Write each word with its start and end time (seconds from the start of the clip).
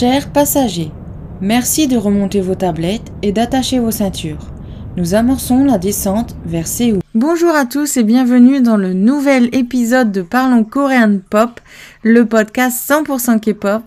Chers 0.00 0.32
passagers, 0.32 0.92
merci 1.42 1.86
de 1.86 1.98
remonter 1.98 2.40
vos 2.40 2.54
tablettes 2.54 3.12
et 3.20 3.32
d'attacher 3.32 3.80
vos 3.80 3.90
ceintures. 3.90 4.50
Nous 4.96 5.12
amorçons 5.12 5.62
la 5.62 5.76
descente 5.76 6.34
vers 6.46 6.66
Séoul. 6.66 7.00
Bonjour 7.14 7.50
à 7.50 7.66
tous 7.66 7.98
et 7.98 8.02
bienvenue 8.02 8.62
dans 8.62 8.78
le 8.78 8.94
nouvel 8.94 9.54
épisode 9.54 10.10
de 10.10 10.22
Parlons 10.22 10.64
Coréen 10.64 11.18
Pop, 11.28 11.60
le 12.02 12.24
podcast 12.24 12.90
100% 12.90 13.40
K-pop. 13.40 13.82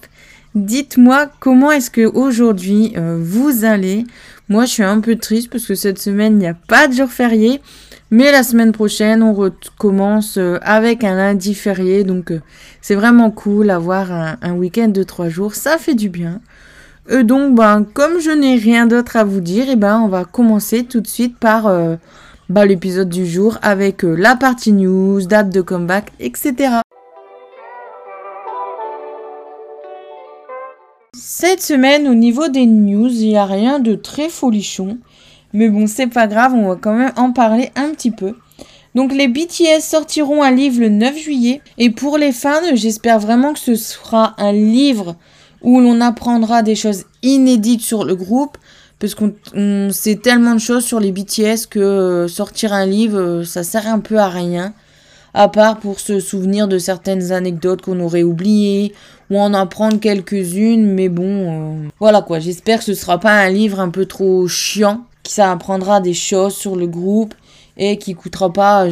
Dites-moi 0.54 1.32
comment 1.40 1.72
est-ce 1.72 1.90
que 1.90 2.06
aujourd'hui 2.06 2.94
euh, 2.96 3.18
vous 3.20 3.66
allez. 3.66 4.06
Moi, 4.50 4.66
je 4.66 4.72
suis 4.72 4.84
un 4.84 5.00
peu 5.00 5.16
triste 5.16 5.50
parce 5.50 5.66
que 5.66 5.74
cette 5.74 5.98
semaine, 5.98 6.34
il 6.34 6.40
n'y 6.40 6.48
a 6.48 6.54
pas 6.54 6.88
de 6.88 6.94
jour 6.94 7.10
férié. 7.10 7.60
Mais 8.16 8.32
la 8.32 8.44
semaine 8.44 8.74
prochaine, 8.74 9.24
on 9.24 9.34
recommence 9.34 10.38
euh, 10.38 10.60
avec 10.62 11.04
un 11.04 11.16
lundi 11.16 11.56
férié. 11.56 12.04
Donc, 12.04 12.30
euh, 12.30 12.42
c'est 12.80 12.94
vraiment 12.94 13.32
cool 13.32 13.72
avoir 13.72 14.12
un, 14.12 14.54
week-end 14.54 14.90
de 14.90 15.02
trois 15.02 15.30
jours. 15.30 15.56
Ça 15.56 15.80
fait 15.80 15.96
du 15.96 16.10
bien. 16.10 16.40
Et 17.10 17.24
donc, 17.24 17.56
ben, 17.56 17.84
comme 17.84 18.20
je 18.20 18.30
n'ai 18.30 18.56
rien 18.56 18.86
d'autre 18.86 19.16
à 19.18 19.24
vous 19.24 19.40
dire, 19.40 19.66
eh 19.68 19.76
ben, 19.76 20.00
on 20.00 20.10
va 20.10 20.26
commencer 20.26 20.84
tout 20.84 21.02
de 21.02 21.08
suite 21.08 21.40
par 21.40 21.64
bah, 22.50 22.68
l'épisode 22.68 23.10
du 23.10 23.26
jour 23.26 23.58
avec 23.64 24.04
la 24.04 24.36
partie 24.36 24.74
news, 24.74 25.26
date 25.26 25.50
de 25.50 25.62
comeback, 25.62 26.12
etc. 26.20 26.82
Cette 31.16 31.64
semaine, 31.64 32.08
au 32.08 32.14
niveau 32.14 32.48
des 32.48 32.68
news, 32.68 33.10
il 33.10 33.30
n'y 33.30 33.38
a 33.38 33.48
rien 33.48 33.80
de 33.80 33.96
très 33.96 34.30
folichon. 34.30 35.00
Mais 35.54 35.70
bon, 35.70 35.88
c'est 35.88 36.08
pas 36.08 36.28
grave, 36.28 36.54
on 36.54 36.70
va 36.70 36.76
quand 36.76 36.96
même 36.96 37.14
en 37.16 37.32
parler 37.32 37.72
un 37.76 37.90
petit 37.90 38.12
peu. 38.12 38.36
Donc 38.96 39.14
les 39.14 39.28
BTS 39.28 39.82
sortiront 39.82 40.44
un 40.44 40.52
livre 40.52 40.82
le 40.82 40.90
9 40.90 41.18
juillet. 41.18 41.62
Et 41.78 41.90
pour 41.90 42.18
les 42.18 42.32
fans, 42.32 42.62
j'espère 42.74 43.20
vraiment 43.20 43.54
que 43.54 43.60
ce 43.60 43.76
sera 43.76 44.36
un 44.38 44.52
livre 44.52 45.16
où 45.62 45.80
l'on 45.80 46.02
apprendra 46.02 46.62
des 46.62 46.76
choses 46.76 47.06
inédites 47.22 47.82
sur 47.82 48.04
le 48.04 48.16
groupe. 48.16 48.58
Parce 49.00 49.16
qu'on 49.16 49.34
sait 49.92 50.16
tellement 50.16 50.54
de 50.54 50.60
choses 50.60 50.86
sur 50.86 51.00
les 51.00 51.12
BTS 51.12 51.68
que 51.70 51.80
euh, 51.80 52.28
sortir 52.28 52.72
un 52.72 52.86
livre, 52.86 53.20
euh, 53.20 53.44
ça 53.44 53.64
sert 53.64 53.88
un 53.88 54.00
peu 54.00 54.18
à 54.18 54.30
rien 54.30 54.74
à 55.34 55.48
part 55.50 55.80
pour 55.80 56.00
se 56.00 56.20
souvenir 56.20 56.68
de 56.68 56.78
certaines 56.78 57.32
anecdotes 57.32 57.82
qu'on 57.82 58.00
aurait 58.00 58.24
oubliées, 58.24 58.94
ou 59.30 59.40
en 59.40 59.54
apprendre 59.54 60.00
quelques-unes, 60.00 60.86
mais 60.94 61.10
bon, 61.10 61.24
euh, 61.26 61.88
voilà 62.00 62.22
quoi, 62.22 62.40
j'espère 62.40 62.80
que 62.80 62.86
ce 62.86 62.94
sera 62.94 63.20
pas 63.20 63.32
un 63.32 63.50
livre 63.50 63.80
un 63.80 63.90
peu 63.90 64.06
trop 64.06 64.48
chiant, 64.48 65.06
qui 65.24 65.34
ça 65.34 65.52
apprendra 65.52 66.02
des 66.02 66.14
choses 66.14 66.56
sur 66.56 66.76
le 66.76 66.88
groupe, 66.88 67.34
et 67.78 67.98
qui 67.98 68.14
coûtera 68.14 68.54
pas 68.54 68.88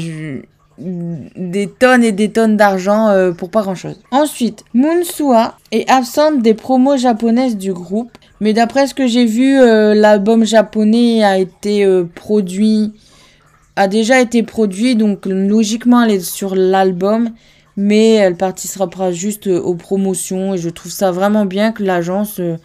des 0.79 1.67
tonnes 1.67 2.03
et 2.03 2.11
des 2.11 2.31
tonnes 2.31 2.57
d'argent 2.57 3.09
euh, 3.09 3.31
pour 3.31 3.51
pas 3.51 3.61
grand 3.61 3.75
chose. 3.75 3.99
Ensuite, 4.09 4.63
Moonsua 4.73 5.55
est 5.71 5.87
absente 5.89 6.41
des 6.41 6.55
promos 6.55 6.97
japonaises 6.97 7.57
du 7.57 7.73
groupe, 7.73 8.11
mais 8.39 8.53
d'après 8.53 8.87
ce 8.87 8.95
que 8.95 9.05
j'ai 9.05 9.25
vu, 9.25 9.59
euh, 9.59 9.93
l'album 9.93 10.43
japonais 10.43 11.23
a 11.23 11.37
été 11.37 11.85
produit 12.15 12.93
a 13.75 13.87
déjà 13.87 14.21
été 14.21 14.43
produit, 14.43 14.95
donc 14.95 15.25
logiquement 15.25 16.03
elle 16.03 16.11
est 16.11 16.19
sur 16.19 16.55
l'album, 16.55 17.29
mais 17.77 18.11
elle 18.13 18.35
participera 18.35 19.11
juste 19.11 19.47
aux 19.47 19.75
promotions 19.75 20.53
et 20.53 20.57
je 20.57 20.69
trouve 20.69 20.91
ça 20.91 21.11
vraiment 21.11 21.45
bien 21.45 21.71
que 21.71 21.83
l'agence 21.83 22.39
euh, 22.39 22.57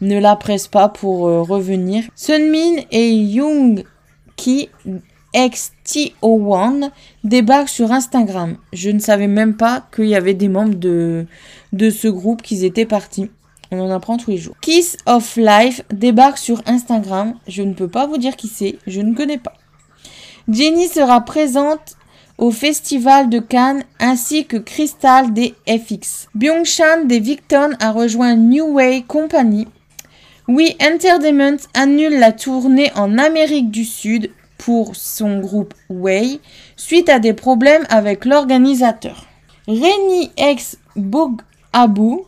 ne 0.00 0.18
la 0.18 0.36
presse 0.36 0.68
pas 0.68 0.88
pour 0.88 1.26
euh, 1.26 1.42
revenir. 1.42 2.04
Sunmin 2.14 2.82
et 2.90 3.10
Young 3.10 3.84
Ki 4.36 4.68
XTO1 5.34 6.90
débarquent 7.24 7.68
sur 7.68 7.92
Instagram. 7.92 8.56
Je 8.72 8.90
ne 8.90 8.98
savais 8.98 9.26
même 9.26 9.56
pas 9.56 9.86
qu'il 9.94 10.06
y 10.06 10.14
avait 10.14 10.34
des 10.34 10.48
membres 10.48 10.74
de, 10.74 11.26
ce 11.72 12.08
groupe 12.08 12.42
qui 12.42 12.64
étaient 12.64 12.86
partis. 12.86 13.30
On 13.70 13.80
en 13.80 13.90
apprend 13.90 14.16
tous 14.16 14.30
les 14.30 14.38
jours. 14.38 14.56
Kiss 14.62 14.96
of 15.06 15.36
Life 15.36 15.82
débarque 15.92 16.38
sur 16.38 16.62
Instagram. 16.66 17.34
Je 17.46 17.62
ne 17.62 17.74
peux 17.74 17.88
pas 17.88 18.06
vous 18.06 18.16
dire 18.16 18.36
qui 18.36 18.48
c'est, 18.48 18.78
je 18.86 19.00
ne 19.02 19.14
connais 19.14 19.38
pas. 19.38 19.52
Jenny 20.48 20.88
sera 20.88 21.20
présente 21.20 21.96
au 22.38 22.50
Festival 22.50 23.28
de 23.28 23.40
Cannes 23.40 23.82
ainsi 24.00 24.46
que 24.46 24.56
Crystal 24.56 25.34
des 25.34 25.54
FX. 25.68 26.28
Byung-chan 26.34 27.04
des 27.04 27.20
Victon 27.20 27.72
a 27.80 27.92
rejoint 27.92 28.36
New 28.36 28.72
Way 28.74 29.04
Company. 29.06 29.66
We 30.48 30.74
Entertainment 30.80 31.58
annule 31.74 32.18
la 32.18 32.32
tournée 32.32 32.90
en 32.94 33.18
Amérique 33.18 33.70
du 33.70 33.84
Sud 33.84 34.30
pour 34.56 34.96
son 34.96 35.40
groupe 35.40 35.74
Way 35.90 36.40
suite 36.74 37.10
à 37.10 37.18
des 37.18 37.34
problèmes 37.34 37.84
avec 37.90 38.24
l'organisateur. 38.24 39.26
Reni 39.66 40.30
ex 40.38 40.78
Bog 40.96 41.42
Abu 41.74 42.20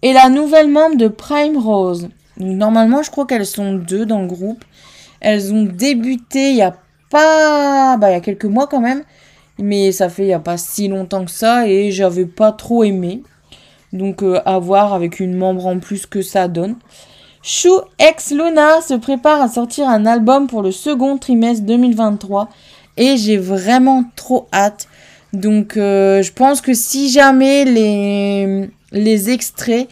est 0.00 0.14
la 0.14 0.30
nouvelle 0.30 0.68
membre 0.68 0.96
de 0.96 1.08
Prime 1.08 1.58
Rose. 1.58 2.08
Normalement, 2.38 3.02
je 3.02 3.10
crois 3.10 3.26
qu'elles 3.26 3.44
sont 3.44 3.74
deux 3.74 4.06
dans 4.06 4.22
le 4.22 4.26
groupe. 4.26 4.64
Elles 5.20 5.52
ont 5.52 5.64
débuté 5.64 6.52
il 6.52 6.56
y 6.56 6.62
a 6.62 6.74
pas. 7.10 7.98
Bah, 7.98 8.08
il 8.08 8.14
y 8.14 8.16
a 8.16 8.20
quelques 8.20 8.46
mois 8.46 8.68
quand 8.68 8.80
même. 8.80 9.02
Mais 9.58 9.92
ça 9.92 10.08
fait 10.08 10.22
il 10.22 10.28
n'y 10.28 10.32
a 10.32 10.40
pas 10.40 10.56
si 10.56 10.88
longtemps 10.88 11.26
que 11.26 11.30
ça 11.30 11.68
et 11.68 11.90
j'avais 11.90 12.24
pas 12.24 12.52
trop 12.52 12.84
aimé. 12.84 13.22
Donc 13.92 14.22
euh, 14.22 14.40
à 14.46 14.58
voir 14.58 14.94
avec 14.94 15.20
une 15.20 15.36
membre 15.36 15.66
en 15.66 15.78
plus 15.78 16.06
que 16.06 16.22
ça 16.22 16.48
donne. 16.48 16.76
Shu 17.42 17.68
ex 17.98 18.30
Luna 18.30 18.80
se 18.80 18.94
prépare 18.94 19.42
à 19.42 19.48
sortir 19.48 19.88
un 19.88 20.06
album 20.06 20.46
pour 20.46 20.62
le 20.62 20.70
second 20.70 21.18
trimestre 21.18 21.64
2023 21.66 22.48
et 22.96 23.16
j'ai 23.16 23.36
vraiment 23.36 24.04
trop 24.16 24.48
hâte. 24.52 24.86
Donc 25.32 25.76
euh, 25.76 26.22
je 26.22 26.32
pense 26.32 26.60
que 26.60 26.72
si 26.72 27.10
jamais 27.10 27.64
les, 27.64 28.70
les 28.92 29.30
extraits 29.30 29.88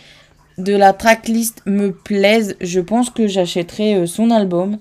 de 0.58 0.74
la 0.74 0.92
tracklist 0.92 1.62
me 1.66 1.90
plaisent, 1.92 2.56
je 2.60 2.80
pense 2.80 3.10
que 3.10 3.26
j'achèterai 3.26 3.96
euh, 3.96 4.06
son 4.06 4.30
album 4.30 4.78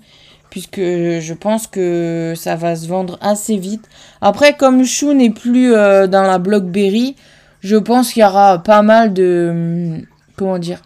puisque 0.50 0.80
je 0.80 1.34
pense 1.34 1.68
que 1.68 2.34
ça 2.36 2.56
va 2.56 2.76
se 2.76 2.88
vendre 2.88 3.20
assez 3.22 3.56
vite. 3.58 3.88
Après, 4.20 4.54
comme 4.54 4.84
Chou 4.84 5.14
n'est 5.14 5.30
plus 5.30 5.70
dans 5.70 6.24
la 6.24 6.40
Blockberry, 6.40 7.16
je 7.62 7.76
pense 7.76 8.14
qu'il 8.14 8.22
y 8.22 8.26
aura 8.26 8.60
pas 8.60 8.82
mal 8.82 9.14
de... 9.14 9.50
Hum, 9.52 10.06
comment 10.36 10.60
dire 10.60 10.82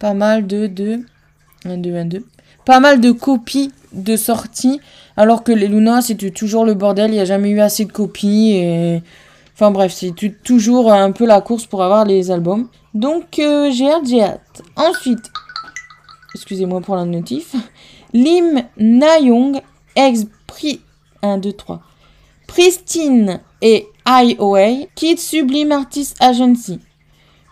Pas 0.00 0.14
mal 0.14 0.46
de... 0.46 0.66
de 0.66 1.00
1, 1.64 1.78
2, 1.78 1.96
1, 1.96 2.04
2. 2.06 2.24
Pas 2.64 2.80
mal 2.80 3.00
de 3.00 3.12
copies 3.12 3.72
de 3.92 4.16
sortie, 4.16 4.80
alors 5.16 5.42
que 5.42 5.52
les 5.52 5.68
Luna, 5.68 6.02
c'était 6.02 6.30
toujours 6.30 6.64
le 6.64 6.74
bordel, 6.74 7.10
il 7.10 7.14
n'y 7.14 7.20
a 7.20 7.24
jamais 7.24 7.50
eu 7.50 7.60
assez 7.60 7.84
de 7.84 7.92
copies, 7.92 8.52
et... 8.52 9.02
Enfin 9.54 9.70
bref, 9.70 9.94
c'est 9.94 10.12
toujours 10.44 10.92
un 10.92 11.12
peu 11.12 11.24
la 11.24 11.40
course 11.40 11.64
pour 11.64 11.82
avoir 11.82 12.04
les 12.04 12.30
albums. 12.30 12.68
Donc 12.92 13.38
euh, 13.38 13.70
j'ai 13.70 13.90
hâte, 13.90 14.06
j'ai 14.06 14.22
hâte. 14.22 14.60
Ensuite, 14.76 15.30
excusez-moi 16.34 16.82
pour 16.82 16.94
la 16.94 17.06
notif. 17.06 17.54
Lim 18.12 18.64
Na-young, 18.76 19.62
ex 19.94 20.26
Pri 20.46 20.82
1, 21.22 21.38
2, 21.38 21.52
3. 21.54 21.80
Pristine 22.46 23.40
et 23.62 23.86
IOA 24.06 24.86
quitte 24.94 25.18
Sublime 25.18 25.72
Artist 25.72 26.16
Agency. 26.20 26.80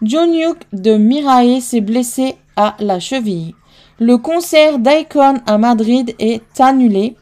John 0.02 0.32
Yuk 0.32 0.58
de 0.72 0.96
Mirae 0.96 1.60
s'est 1.60 1.80
blessé 1.80 2.36
à 2.56 2.76
la 2.78 3.00
cheville. 3.00 3.54
Le 4.00 4.18
concert 4.18 4.78
d'Icon 4.78 5.40
à 5.46 5.58
Madrid 5.58 6.14
est 6.18 6.42
annulé. 6.60 7.16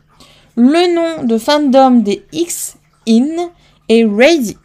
Le 0.57 0.95
nom 0.95 1.25
de 1.25 1.39
fandom 1.39 2.03
des 2.03 2.25
X-In 2.33 3.51
est 3.89 4.05
Ready. 4.05 4.57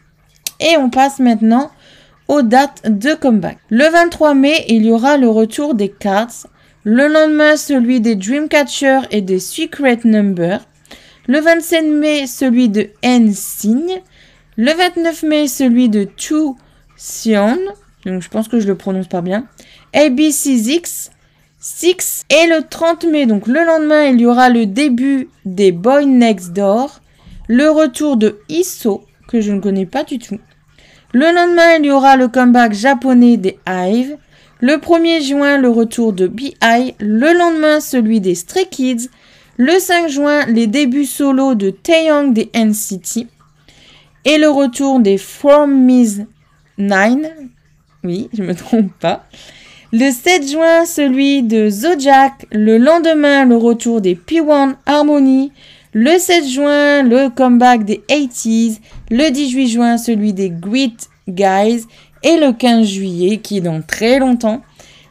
Et 0.60 0.78
on 0.78 0.90
passe 0.90 1.20
maintenant 1.20 1.70
aux 2.28 2.42
dates 2.42 2.84
de 2.86 3.14
comeback. 3.14 3.58
Le 3.70 3.90
23 3.90 4.34
mai, 4.34 4.66
il 4.68 4.86
y 4.86 4.92
aura 4.92 5.18
le 5.18 5.30
retour 5.30 5.76
des 5.76 5.90
Cards 5.90 6.48
le 6.90 7.10
lendemain, 7.10 7.58
celui 7.58 8.00
des 8.00 8.16
Dreamcatcher 8.16 9.02
et 9.12 9.22
des 9.22 9.42
Secret 9.42 10.00
Number. 10.06 10.62
Le 11.28 11.40
27 11.40 11.86
mai, 11.86 12.26
celui 12.26 12.70
de 12.70 12.90
N-Signe. 13.02 14.02
Le 14.56 14.72
29 14.72 15.24
mai, 15.24 15.48
celui 15.48 15.90
de 15.90 16.08
Chu 16.16 16.54
Sion. 16.96 17.58
Donc, 18.06 18.22
je 18.22 18.30
pense 18.30 18.48
que 18.48 18.60
je 18.60 18.68
le 18.68 18.76
prononce 18.76 19.08
pas 19.08 19.22
bien. 19.22 19.46
ABC6. 19.94 21.10
6. 21.60 22.26
Et 22.30 22.48
le 22.48 22.62
30 22.68 23.06
mai, 23.06 23.26
donc 23.26 23.48
le 23.48 23.66
lendemain, 23.66 24.06
il 24.06 24.22
y 24.22 24.26
aura 24.26 24.50
le 24.50 24.66
début 24.66 25.30
des 25.44 25.74
Boy 25.74 26.06
Next 26.06 26.54
Door. 26.54 27.02
Le 27.50 27.70
retour 27.70 28.16
de 28.16 28.40
Isso, 28.48 29.04
que 29.28 29.42
je 29.42 29.52
ne 29.52 29.60
connais 29.60 29.86
pas 29.86 30.04
du 30.04 30.20
tout. 30.20 30.40
Le 31.14 31.26
lendemain, 31.26 31.76
il 31.80 31.86
y 31.86 31.92
aura 31.92 32.16
le 32.16 32.30
comeback 32.30 32.74
japonais 32.74 33.38
des 33.38 33.60
Hive. 33.68 34.18
Le 34.62 34.76
1er 34.76 35.22
juin, 35.22 35.58
le 35.58 35.70
retour 35.70 36.14
de 36.14 36.28
B.I. 36.28 36.96
Le 37.00 37.38
lendemain, 37.38 37.80
celui 37.80 38.22
des 38.22 38.36
Stray 38.36 38.68
Kids. 38.70 39.10
Le 39.60 39.80
5 39.80 40.08
juin, 40.08 40.46
les 40.46 40.68
débuts 40.68 41.06
solo 41.06 41.56
de 41.56 41.72
Taeyong 41.72 42.32
des 42.32 42.52
NCT. 42.54 43.26
Et 44.24 44.38
le 44.38 44.50
retour 44.50 45.00
des 45.00 45.18
From 45.18 45.84
Miss 45.84 46.22
9. 46.78 47.18
Oui, 48.04 48.30
je 48.34 48.44
me 48.44 48.54
trompe 48.54 48.92
pas. 49.00 49.26
Le 49.92 50.12
7 50.12 50.48
juin, 50.48 50.86
celui 50.86 51.42
de 51.42 51.70
Zodiac. 51.70 52.46
Le 52.52 52.78
lendemain, 52.78 53.46
le 53.46 53.58
retour 53.58 54.00
des 54.00 54.14
P1 54.14 54.76
Harmony. 54.86 55.52
Le 55.92 56.20
7 56.20 56.48
juin, 56.48 57.02
le 57.02 57.30
comeback 57.30 57.84
des 57.84 58.04
80s. 58.10 58.78
Le 59.10 59.32
18 59.32 59.68
juin, 59.70 59.98
celui 59.98 60.34
des 60.34 60.52
Great 60.52 61.10
Guys 61.28 61.86
et 62.22 62.38
le 62.38 62.54
15 62.54 62.86
juillet, 62.86 63.38
qui 63.38 63.58
est 63.58 63.62
dans 63.62 63.82
très 63.82 64.20
longtemps, 64.20 64.62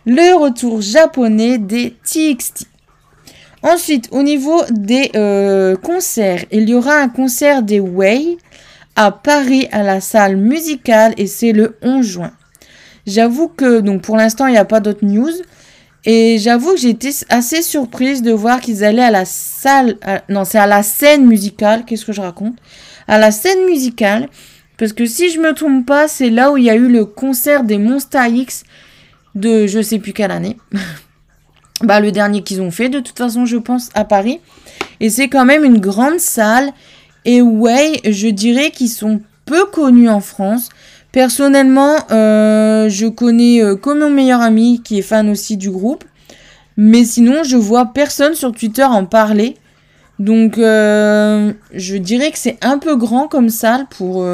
le 0.05 0.37
retour 0.37 0.81
japonais 0.81 1.59
des 1.59 1.97
TXT. 2.05 2.69
Ensuite, 3.63 4.09
au 4.13 4.23
niveau 4.23 4.63
des 4.71 5.11
euh, 5.17 5.77
concerts, 5.77 6.45
il 6.53 6.69
y 6.69 6.75
aura 6.75 6.97
un 6.97 7.09
concert 7.09 7.63
des 7.63 7.81
Way 7.81 8.37
à 8.95 9.11
Paris 9.11 9.69
à 9.73 9.83
la 9.83 10.01
salle 10.01 10.37
musicale 10.37 11.15
et 11.17 11.27
c'est 11.27 11.53
le 11.53 11.77
11 11.83 12.07
juin. 12.07 12.33
J'avoue 13.07 13.49
que, 13.49 13.81
donc 13.81 14.03
pour 14.03 14.17
l'instant, 14.17 14.47
il 14.47 14.53
n'y 14.53 14.59
a 14.59 14.65
pas 14.65 14.81
d'autres 14.81 15.05
news. 15.05 15.33
Et 16.05 16.39
j'avoue 16.39 16.75
que 16.75 16.81
j'ai 16.81 16.91
été 16.91 17.11
assez 17.29 17.63
surprise 17.63 18.23
de 18.23 18.31
voir 18.31 18.61
qu'ils 18.61 18.85
allaient 18.85 19.03
à 19.03 19.11
la 19.11 19.25
salle. 19.25 19.97
non, 20.29 20.45
c'est 20.45 20.59
à 20.59 20.67
la 20.67 20.83
scène 20.83 21.27
musicale. 21.27 21.85
Qu'est-ce 21.85 22.05
que 22.05 22.13
je 22.13 22.21
raconte? 22.21 22.57
À 23.09 23.19
la 23.19 23.33
scène 23.33 23.65
musicale. 23.67 24.29
Parce 24.79 24.93
que 24.93 25.07
si 25.07 25.31
je 25.31 25.41
me 25.41 25.53
trompe 25.53 25.87
pas, 25.87 26.07
c'est 26.07 26.31
là 26.31 26.53
où 26.53 26.57
il 26.57 26.65
y 26.65 26.71
a 26.71 26.77
eu 26.77 26.89
le 26.89 27.05
concert 27.07 27.65
des 27.65 27.79
Monsta 27.79 28.29
X 28.29 28.65
de 29.35 29.67
je 29.67 29.81
sais 29.83 29.99
plus 29.99 30.13
quelle 30.13 30.31
année. 30.31 30.57
bah, 31.83 32.01
le 32.01 32.13
dernier 32.13 32.43
qu'ils 32.43 32.63
ont 32.63 32.71
fait, 32.71 32.89
de 32.89 33.01
toute 33.01 33.19
façon, 33.19 33.45
je 33.45 33.57
pense, 33.57 33.91
à 33.95 34.05
Paris. 34.05 34.41
Et 35.01 35.11
c'est 35.11 35.29
quand 35.29 35.45
même 35.45 35.65
une 35.65 35.79
grande 35.79 36.19
salle. 36.19 36.73
Et 37.25 37.43
ouais, 37.43 38.01
je 38.05 38.29
dirais 38.29 38.71
qu'ils 38.71 38.89
sont 38.89 39.21
peu 39.45 39.67
connus 39.67 40.09
en 40.09 40.21
France. 40.21 40.71
Personnellement, 41.13 41.97
euh, 42.11 42.89
je 42.89 43.07
connais 43.07 43.63
euh, 43.63 43.77
comme 43.77 44.01
mon 44.01 44.11
meilleur 44.11 44.41
ami 44.41 44.83
qui 44.83 44.99
est 44.99 45.03
fan 45.03 45.29
aussi 45.29 45.57
du 45.57 45.71
groupe. 45.71 46.05
Mais 46.77 47.05
sinon, 47.05 47.43
je 47.43 47.57
vois 47.57 47.87
personne 47.87 48.35
sur 48.35 48.53
Twitter 48.53 48.85
en 48.85 49.07
parler. 49.07 49.57
Donc, 50.19 50.59
euh, 50.59 51.53
je 51.73 51.97
dirais 51.97 52.31
que 52.31 52.39
c'est 52.39 52.59
un 52.63 52.79
peu 52.79 52.97
grand 52.97 53.29
comme 53.29 53.49
salle 53.49 53.87
pour 53.91 54.27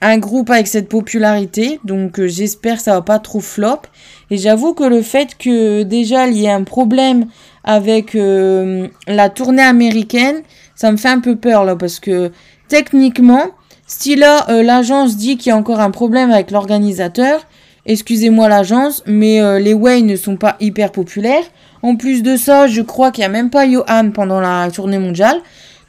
un 0.00 0.18
groupe 0.18 0.50
avec 0.50 0.66
cette 0.66 0.88
popularité. 0.88 1.80
Donc, 1.84 2.24
j'espère 2.24 2.76
que 2.76 2.82
ça 2.82 2.94
va 2.94 3.02
pas 3.02 3.18
trop 3.18 3.40
flop. 3.40 3.82
Et 4.30 4.38
j'avoue 4.38 4.74
que 4.74 4.84
le 4.84 5.02
fait 5.02 5.36
que 5.38 5.82
déjà 5.82 6.28
il 6.28 6.36
y 6.36 6.46
ait 6.46 6.50
un 6.50 6.64
problème 6.64 7.26
avec 7.64 8.14
la 8.14 9.28
tournée 9.28 9.62
américaine, 9.62 10.42
ça 10.74 10.90
me 10.92 10.96
fait 10.96 11.08
un 11.08 11.20
peu 11.20 11.36
peur 11.36 11.64
là 11.64 11.76
parce 11.76 12.00
que 12.00 12.30
techniquement, 12.68 13.50
si 13.86 14.14
là, 14.14 14.46
euh, 14.48 14.62
l'agence 14.62 15.16
dit 15.16 15.36
qu'il 15.36 15.50
y 15.50 15.52
a 15.52 15.56
encore 15.56 15.80
un 15.80 15.90
problème 15.90 16.30
avec 16.30 16.52
l'organisateur, 16.52 17.40
excusez-moi 17.86 18.48
l'agence, 18.48 19.02
mais 19.04 19.42
euh, 19.42 19.58
les 19.58 19.74
Way 19.74 20.02
ne 20.02 20.14
sont 20.14 20.36
pas 20.36 20.56
hyper 20.60 20.92
populaires. 20.92 21.42
En 21.82 21.96
plus 21.96 22.22
de 22.22 22.36
ça, 22.36 22.68
je 22.68 22.82
crois 22.82 23.10
qu'il 23.10 23.22
n'y 23.22 23.26
a 23.26 23.30
même 23.30 23.50
pas 23.50 23.68
Johan 23.68 24.12
pendant 24.14 24.40
la 24.40 24.70
tournée 24.70 25.00
mondiale. 25.00 25.40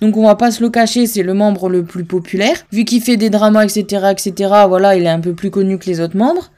Donc 0.01 0.17
on 0.17 0.25
va 0.25 0.35
pas 0.35 0.51
se 0.51 0.61
le 0.61 0.69
cacher, 0.69 1.05
c'est 1.05 1.23
le 1.23 1.33
membre 1.33 1.69
le 1.69 1.83
plus 1.83 2.03
populaire. 2.03 2.57
Vu 2.71 2.85
qu'il 2.85 3.01
fait 3.01 3.17
des 3.17 3.29
dramas, 3.29 3.65
etc., 3.65 4.11
etc., 4.11 4.33
voilà, 4.67 4.95
il 4.95 5.03
est 5.03 5.09
un 5.09 5.19
peu 5.19 5.33
plus 5.33 5.51
connu 5.51 5.77
que 5.77 5.85
les 5.85 6.01
autres 6.01 6.17
membres. 6.17 6.51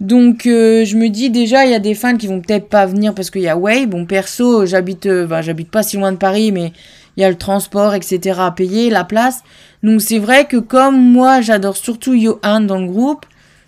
Donc 0.00 0.46
euh, 0.46 0.84
je 0.84 0.96
me 0.96 1.08
dis 1.08 1.30
déjà, 1.30 1.64
il 1.64 1.72
y 1.72 1.74
a 1.74 1.80
des 1.80 1.94
fans 1.94 2.16
qui 2.16 2.26
vont 2.26 2.40
peut-être 2.40 2.68
pas 2.68 2.86
venir 2.86 3.14
parce 3.14 3.30
qu'il 3.30 3.40
y 3.40 3.48
a 3.48 3.56
Way. 3.56 3.86
Bon, 3.86 4.04
perso, 4.04 4.66
j'habite, 4.66 5.08
bah, 5.08 5.42
j'habite 5.42 5.70
pas 5.70 5.82
si 5.82 5.96
loin 5.96 6.12
de 6.12 6.18
Paris, 6.18 6.52
mais 6.52 6.72
il 7.16 7.22
y 7.22 7.24
a 7.24 7.30
le 7.30 7.36
transport, 7.36 7.94
etc. 7.94 8.38
à 8.38 8.52
payer, 8.52 8.90
la 8.90 9.02
place. 9.02 9.42
Donc 9.82 10.00
c'est 10.00 10.18
vrai 10.18 10.46
que 10.46 10.56
comme 10.56 11.00
moi 11.00 11.40
j'adore 11.40 11.76
surtout 11.76 12.16
Johan 12.16 12.60
dans 12.60 12.78
le 12.78 12.86
groupe, 12.86 13.26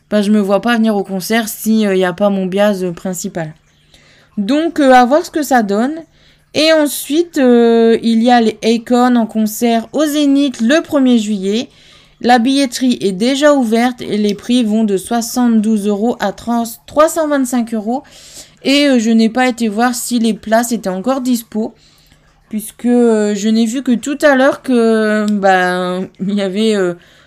bah, 0.08 0.22
je 0.22 0.30
me 0.30 0.40
vois 0.40 0.60
pas 0.60 0.76
venir 0.76 0.94
au 0.94 1.04
concert 1.04 1.48
s'il 1.48 1.88
n'y 1.90 2.04
a 2.04 2.12
pas 2.12 2.30
mon 2.30 2.46
biaz 2.46 2.84
principal. 2.94 3.54
Donc 4.38 4.78
euh, 4.78 4.92
à 4.92 5.04
voir 5.04 5.24
ce 5.24 5.30
que 5.30 5.42
ça 5.42 5.62
donne. 5.62 5.94
Et 6.54 6.72
ensuite, 6.72 7.38
euh, 7.38 7.96
il 8.02 8.22
y 8.22 8.30
a 8.30 8.40
les 8.40 8.58
Akon 8.64 9.14
en 9.16 9.26
concert 9.26 9.86
au 9.92 10.04
Zénith 10.04 10.60
le 10.60 10.76
1er 10.76 11.18
juillet. 11.18 11.68
La 12.20 12.38
billetterie 12.38 12.98
est 13.00 13.12
déjà 13.12 13.54
ouverte 13.54 14.02
et 14.02 14.18
les 14.18 14.34
prix 14.34 14.64
vont 14.64 14.84
de 14.84 14.96
72 14.96 15.86
euros 15.86 16.16
à 16.18 16.32
325 16.32 17.72
euros. 17.74 18.02
Et 18.64 18.88
euh, 18.88 18.98
je 18.98 19.10
n'ai 19.10 19.28
pas 19.28 19.48
été 19.48 19.68
voir 19.68 19.94
si 19.94 20.18
les 20.18 20.34
places 20.34 20.72
étaient 20.72 20.88
encore 20.88 21.20
dispo 21.20 21.74
puisque 22.48 22.86
euh, 22.86 23.32
je 23.36 23.48
n'ai 23.48 23.64
vu 23.64 23.84
que 23.84 23.92
tout 23.92 24.18
à 24.20 24.34
l'heure 24.34 24.60
que 24.62 25.24
ben 25.30 26.08
il 26.20 26.34
y 26.34 26.42
avait 26.42 26.74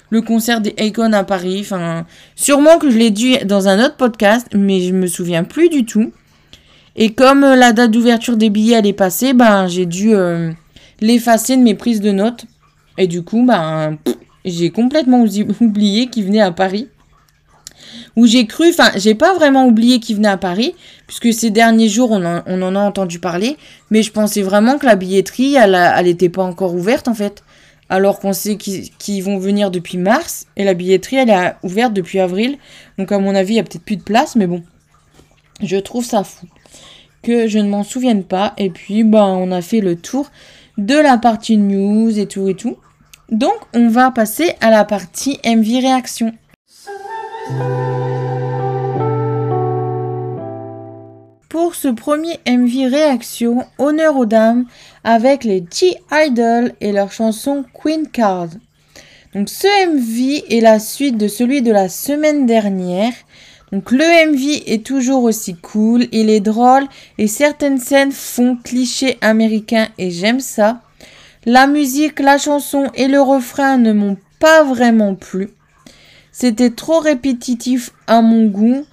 le 0.10 0.22
concert 0.22 0.60
des 0.60 0.76
Akon 0.78 1.14
à 1.14 1.24
Paris. 1.24 1.60
Enfin, 1.62 2.06
sûrement 2.36 2.78
que 2.78 2.92
je 2.92 2.98
l'ai 2.98 3.10
dit 3.10 3.38
dans 3.46 3.70
un 3.70 3.84
autre 3.84 3.96
podcast, 3.96 4.48
mais 4.54 4.82
je 4.82 4.94
me 4.94 5.08
souviens 5.08 5.46
plus 5.46 5.70
du 5.70 5.86
tout. 5.86 6.12
Et 6.96 7.14
comme 7.14 7.44
euh, 7.44 7.56
la 7.56 7.74
date 7.74 7.92
d'ouverture 7.92 8.38
des 8.38 8.50
billets 8.50 8.76
elle 8.76 8.88
est 8.88 8.94
passée, 8.94 9.34
ben 9.34 9.68
j'ai 9.68 9.86
dû 9.86 10.14
l'effacer 11.02 11.58
de 11.58 11.62
mes 11.62 11.76
prises 11.76 12.02
de 12.02 12.12
notes. 12.12 12.46
Et 12.98 13.08
du 13.08 13.24
coup, 13.24 13.46
ben 13.46 13.98
j'ai 14.46 14.70
complètement 14.70 15.26
oublié 15.62 16.08
qu'il 16.08 16.26
venait 16.26 16.42
à 16.42 16.52
Paris 16.52 16.88
où 18.16 18.26
j'ai 18.26 18.46
cru, 18.46 18.70
enfin, 18.70 18.92
j'ai 18.96 19.16
pas 19.16 19.34
vraiment 19.34 19.66
oublié 19.66 20.00
qu'il 20.00 20.16
venait 20.16 20.28
à 20.28 20.38
Paris, 20.38 20.76
puisque 21.08 21.34
ces 21.34 21.50
derniers 21.50 21.90
jours, 21.90 22.12
on 22.12 22.24
en, 22.24 22.76
a 22.76 22.80
entendu 22.80 23.20
parler, 23.20 23.58
mais 23.90 24.04
je 24.04 24.12
pensais 24.12 24.42
vraiment 24.42 24.78
que 24.78 24.86
la 24.86 24.96
billetterie, 24.96 25.56
elle, 25.56 25.76
elle 25.76 26.08
était 26.08 26.30
pas 26.30 26.44
encore 26.44 26.74
ouverte, 26.74 27.08
en 27.08 27.14
fait. 27.14 27.44
Alors 27.90 28.20
qu'on 28.20 28.34
sait 28.34 28.58
qu'ils 28.58 29.24
vont 29.24 29.38
venir 29.38 29.72
depuis 29.72 29.98
mars, 29.98 30.48
et 30.56 30.64
la 30.64 30.74
billetterie, 30.74 31.18
elle 31.18 31.30
est 31.30 31.56
ouverte 31.64 31.94
depuis 31.94 32.20
avril. 32.20 32.58
Donc, 32.98 33.12
à 33.12 33.20
mon 33.20 33.36
avis, 33.36 33.54
il 33.54 33.58
y 33.58 33.60
a 33.60 33.64
peut-être 33.64 33.84
plus 33.84 33.98
de 33.98 34.04
place, 34.04 34.36
mais 34.36 34.48
bon. 34.48 34.64
Je 35.62 35.78
trouve 35.78 36.06
ça 36.06 36.24
fou. 36.24 36.48
Que 37.24 37.48
je 37.48 37.58
ne 37.58 37.70
m'en 37.70 37.84
souvienne 37.84 38.24
pas. 38.24 38.54
Et 38.58 38.70
puis, 38.70 39.04
ben, 39.04 39.26
on 39.26 39.52
a 39.52 39.62
fait 39.62 39.80
le 39.80 39.96
tour 39.96 40.30
de 40.78 40.96
la 40.96 41.18
partie 41.18 41.58
news 41.58 42.20
et 42.20 42.28
tout 42.28 42.48
et 42.50 42.56
tout. 42.56 42.78
Donc, 43.30 43.56
on 43.74 43.88
va 43.88 44.12
passer 44.12 44.54
à 44.62 44.70
la 44.70 44.84
partie 44.84 45.40
MV 45.46 45.80
réaction. 45.80 46.34
Pour 51.50 51.76
ce 51.76 51.88
premier 51.88 52.40
MV 52.48 52.90
réaction, 52.90 53.66
honneur 53.78 54.18
aux 54.18 54.26
dames 54.26 54.66
avec 55.04 55.44
les 55.44 55.64
G-Idol 55.72 56.74
et 56.82 56.92
leur 56.92 57.12
chanson 57.12 57.64
Queen 57.74 58.08
Card. 58.08 58.50
Donc 59.34 59.50
ce 59.50 59.68
MV 59.88 60.46
est 60.50 60.62
la 60.62 60.80
suite 60.80 61.18
de 61.18 61.28
celui 61.28 61.62
de 61.62 61.72
la 61.72 61.90
semaine 61.90 62.46
dernière. 62.46 63.14
Donc 63.74 63.90
le 63.90 64.04
MV 64.32 64.62
est 64.68 64.86
toujours 64.86 65.24
aussi 65.24 65.56
cool, 65.56 66.06
il 66.12 66.30
est 66.30 66.42
drôle 66.42 66.84
et 67.18 67.26
certaines 67.26 67.80
scènes 67.80 68.12
font 68.12 68.56
cliché 68.56 69.18
américain 69.22 69.88
et 69.98 70.12
j'aime 70.12 70.42
ça. 70.42 70.82
La 71.48 71.66
musique, 71.66 72.20
la 72.20 72.38
chanson 72.38 72.92
et 72.94 73.08
le 73.08 73.20
refrain 73.20 73.80
ne 73.80 73.92
m'ont 73.92 74.18
pas 74.40 74.64
vraiment 74.64 75.16
plu. 75.16 75.50
C'était 76.32 76.70
trop 76.70 77.00
répétitif 77.00 77.90
à 78.06 78.22
mon 78.22 78.46
goût, 78.46 78.86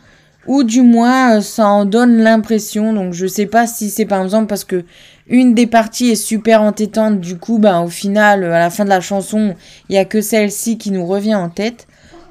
ou 0.46 0.62
du 0.62 0.80
moins 0.80 1.36
euh, 1.36 1.40
ça 1.42 1.66
en 1.66 1.84
donne 1.84 2.16
l'impression. 2.16 2.94
Donc 2.94 3.12
je 3.12 3.26
sais 3.26 3.44
pas 3.44 3.66
si 3.66 3.90
c'est 3.90 4.06
par 4.06 4.22
exemple 4.22 4.46
parce 4.46 4.64
que 4.64 4.84
une 5.28 5.52
des 5.52 5.66
parties 5.66 6.08
est 6.08 6.16
super 6.16 6.62
entêtante, 6.62 7.20
du 7.20 7.36
coup, 7.36 7.58
ben, 7.58 7.82
au 7.82 7.88
final, 7.88 8.44
à 8.44 8.58
la 8.58 8.70
fin 8.70 8.84
de 8.84 8.88
la 8.88 9.02
chanson, 9.02 9.54
il 9.90 9.94
y 9.94 9.98
a 9.98 10.06
que 10.06 10.22
celle-ci 10.22 10.78
qui 10.78 10.90
nous 10.90 11.06
revient 11.06 11.36
en 11.36 11.50
tête. 11.50 11.86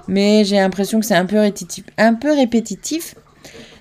Mais 0.10 0.44
j'ai 0.44 0.56
l'impression 0.56 1.00
que 1.00 1.06
c'est 1.06 1.16
un 1.16 1.26
peu 1.26 2.34
répétitif. 2.34 3.16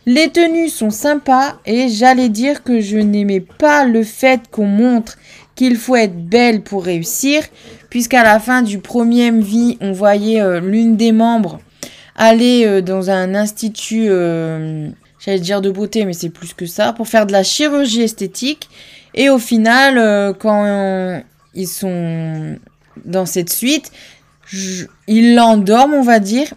Les 0.05 0.29
tenues 0.29 0.69
sont 0.69 0.91
sympas 0.91 1.59
et 1.65 1.89
j'allais 1.89 2.29
dire 2.29 2.63
que 2.63 2.81
je 2.81 2.99
n'aimais 2.99 3.41
pas 3.41 3.85
le 3.85 4.05
fait 4.05 4.43
qu'on 4.51 4.67
montre 4.67 5.17
qu'il 5.55 5.77
faut 5.77 5.97
être 5.97 6.17
belle 6.17 6.63
pour 6.63 6.85
réussir, 6.85 7.43
puisqu'à 7.91 8.23
la 8.23 8.39
fin 8.41 8.63
du 8.63 8.79
premier 8.79 9.31
MV, 9.31 9.77
on 9.81 9.93
voyait 9.93 10.41
euh, 10.41 10.61
l'une 10.61 10.97
des 10.97 11.13
membres 11.13 11.61
aller 12.15 12.65
euh, 12.67 12.81
dans 12.83 13.11
un 13.11 13.35
institut, 13.35 14.07
euh, 14.09 14.89
j'allais 15.19 15.41
dire 15.41 15.63
de 15.63 15.71
beauté, 15.71 16.05
mais 16.05 16.13
c'est 16.13 16.31
plus 16.31 16.53
que 16.53 16.67
ça, 16.67 16.93
pour 16.93 17.09
faire 17.09 17.27
de 17.27 17.33
la 17.33 17.43
chirurgie 17.43 18.03
esthétique. 18.03 18.69
Et 19.15 19.31
au 19.31 19.39
final, 19.39 20.35
quand 20.39 21.23
ils 21.55 21.67
sont 21.67 22.57
dans 23.05 23.27
cette 23.27 23.51
suite, 23.51 23.91
ils 25.07 25.35
l'endorment, 25.35 25.99
on 25.99 26.03
va 26.03 26.21
dire. 26.21 26.53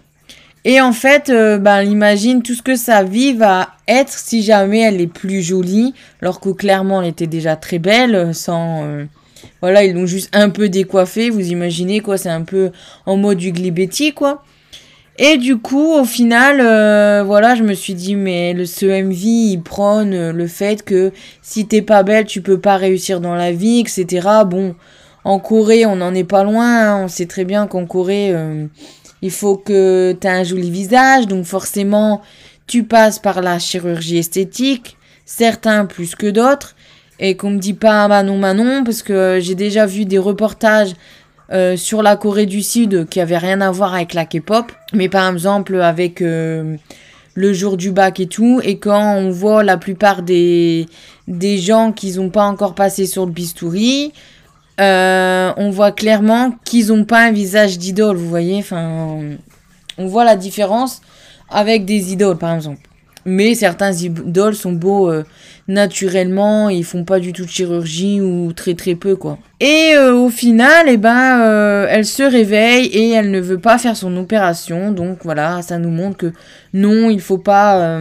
Et 0.63 0.79
en 0.79 0.93
fait, 0.93 1.29
euh, 1.29 1.57
ben, 1.57 1.81
imagine 1.81 2.43
tout 2.43 2.53
ce 2.53 2.61
que 2.61 2.75
sa 2.75 3.03
vie 3.03 3.33
va 3.33 3.69
être 3.87 4.13
si 4.13 4.43
jamais 4.43 4.81
elle 4.81 5.01
est 5.01 5.07
plus 5.07 5.41
jolie, 5.41 5.93
alors 6.21 6.39
que 6.39 6.49
clairement 6.49 7.01
elle 7.01 7.09
était 7.09 7.27
déjà 7.27 7.55
très 7.55 7.79
belle, 7.79 8.15
euh, 8.15 8.33
sans... 8.33 8.83
Euh, 8.83 9.05
voilà, 9.59 9.83
ils 9.83 9.95
l'ont 9.95 10.05
juste 10.05 10.29
un 10.33 10.49
peu 10.49 10.69
décoiffée, 10.69 11.31
vous 11.31 11.49
imaginez 11.49 11.99
quoi, 11.99 12.17
c'est 12.17 12.29
un 12.29 12.43
peu 12.43 12.71
en 13.07 13.17
mode 13.17 13.39
du 13.39 13.51
Betty, 13.71 14.13
quoi. 14.13 14.43
Et 15.17 15.37
du 15.37 15.57
coup, 15.57 15.93
au 15.93 16.05
final, 16.05 16.57
voilà, 17.25 17.53
je 17.55 17.63
me 17.63 17.73
suis 17.73 17.93
dit, 17.93 18.15
mais 18.15 18.53
le, 18.53 18.65
ce 18.65 18.85
il 18.85 19.61
prône 19.61 20.31
le 20.31 20.47
fait 20.47 20.83
que 20.83 21.11
si 21.41 21.67
t'es 21.67 21.81
pas 21.81 22.01
belle, 22.01 22.25
tu 22.25 22.41
peux 22.41 22.59
pas 22.59 22.77
réussir 22.77 23.19
dans 23.19 23.35
la 23.35 23.51
vie, 23.51 23.79
etc. 23.79 24.27
Bon, 24.45 24.75
en 25.23 25.39
Corée, 25.39 25.85
on 25.85 25.97
n'en 25.97 26.13
est 26.13 26.23
pas 26.23 26.43
loin, 26.43 26.87
hein. 26.87 27.03
on 27.03 27.07
sait 27.07 27.27
très 27.27 27.45
bien 27.45 27.67
qu'en 27.67 27.85
Corée 27.85 28.33
il 29.21 29.31
faut 29.31 29.55
que 29.55 30.15
tu 30.19 30.27
aies 30.27 30.31
un 30.31 30.43
joli 30.43 30.69
visage, 30.69 31.27
donc 31.27 31.45
forcément, 31.45 32.21
tu 32.67 32.83
passes 32.83 33.19
par 33.19 33.41
la 33.41 33.59
chirurgie 33.59 34.17
esthétique, 34.17 34.97
certains 35.25 35.85
plus 35.85 36.15
que 36.15 36.27
d'autres, 36.27 36.75
et 37.19 37.37
qu'on 37.37 37.51
me 37.51 37.59
dit 37.59 37.73
pas 37.73 38.07
Manon 38.07 38.37
Manon, 38.37 38.83
parce 38.83 39.03
que 39.03 39.39
j'ai 39.39 39.55
déjà 39.55 39.85
vu 39.85 40.05
des 40.05 40.17
reportages 40.17 40.93
euh, 41.51 41.77
sur 41.77 42.01
la 42.01 42.15
Corée 42.15 42.47
du 42.47 42.63
Sud 42.63 43.07
qui 43.09 43.19
avaient 43.19 43.37
rien 43.37 43.61
à 43.61 43.69
voir 43.69 43.93
avec 43.93 44.13
la 44.13 44.25
K-pop, 44.25 44.71
mais 44.93 45.09
par 45.09 45.31
exemple 45.31 45.79
avec 45.79 46.21
euh, 46.21 46.77
le 47.35 47.53
jour 47.53 47.77
du 47.77 47.91
bac 47.91 48.19
et 48.19 48.27
tout. 48.27 48.59
Et 48.63 48.79
quand 48.79 49.17
on 49.17 49.29
voit 49.29 49.61
la 49.61 49.77
plupart 49.77 50.23
des, 50.23 50.87
des 51.27 51.57
gens 51.57 51.91
qui 51.91 52.13
n'ont 52.13 52.29
pas 52.29 52.45
encore 52.45 52.73
passé 52.73 53.05
sur 53.05 53.25
le 53.25 53.31
bistouri, 53.31 54.13
euh, 54.81 55.53
on 55.57 55.69
voit 55.69 55.91
clairement 55.91 56.55
qu'ils 56.65 56.87
n'ont 56.87 57.05
pas 57.05 57.19
un 57.19 57.31
visage 57.31 57.77
d'idole, 57.77 58.17
vous 58.17 58.29
voyez. 58.29 58.57
Enfin, 58.57 59.19
on 59.97 60.07
voit 60.07 60.25
la 60.25 60.35
différence 60.35 61.01
avec 61.49 61.85
des 61.85 62.11
idoles, 62.13 62.37
par 62.37 62.55
exemple. 62.55 62.90
Mais 63.25 63.53
certains 63.53 63.91
idoles 63.91 64.55
sont 64.55 64.71
beaux 64.71 65.11
euh, 65.11 65.23
naturellement, 65.67 66.69
ils 66.69 66.83
font 66.83 67.03
pas 67.03 67.19
du 67.19 67.33
tout 67.33 67.45
de 67.45 67.49
chirurgie 67.49 68.19
ou 68.19 68.51
très 68.53 68.73
très 68.73 68.95
peu 68.95 69.15
quoi. 69.15 69.37
Et 69.59 69.91
euh, 69.95 70.15
au 70.15 70.29
final, 70.29 70.87
eh 70.87 70.97
ben, 70.97 71.39
euh, 71.41 71.85
elle 71.87 72.05
se 72.05 72.23
réveille 72.23 72.87
et 72.87 73.11
elle 73.11 73.29
ne 73.29 73.39
veut 73.39 73.59
pas 73.59 73.77
faire 73.77 73.95
son 73.95 74.17
opération. 74.17 74.91
Donc 74.91 75.19
voilà, 75.23 75.61
ça 75.61 75.77
nous 75.77 75.91
montre 75.91 76.17
que 76.17 76.33
non, 76.73 77.11
il 77.11 77.21
faut 77.21 77.37
pas, 77.37 77.99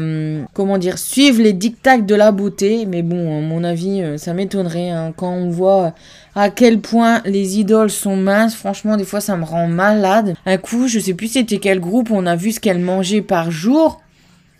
comment 0.54 0.78
dire, 0.78 0.96
suivre 0.96 1.42
les 1.42 1.52
dictats 1.52 1.98
de 1.98 2.14
la 2.14 2.32
beauté. 2.32 2.86
Mais 2.86 3.02
bon, 3.02 3.38
à 3.38 3.40
mon 3.42 3.62
avis, 3.62 4.02
ça 4.16 4.32
m'étonnerait 4.32 4.90
hein, 4.90 5.12
quand 5.14 5.32
on 5.32 5.50
voit 5.50 5.92
à 6.34 6.48
quel 6.48 6.80
point 6.80 7.20
les 7.26 7.58
idoles 7.58 7.90
sont 7.90 8.16
minces. 8.16 8.54
Franchement, 8.54 8.96
des 8.96 9.04
fois, 9.04 9.20
ça 9.20 9.36
me 9.36 9.44
rend 9.44 9.66
malade. 9.66 10.34
Un 10.46 10.56
coup, 10.56 10.88
je 10.88 10.98
sais 10.98 11.14
plus 11.14 11.28
c'était 11.28 11.58
quel 11.58 11.80
groupe, 11.80 12.10
on 12.10 12.26
a 12.26 12.36
vu 12.36 12.52
ce 12.52 12.60
qu'elle 12.60 12.78
mangeait 12.78 13.22
par 13.22 13.50
jour. 13.50 14.00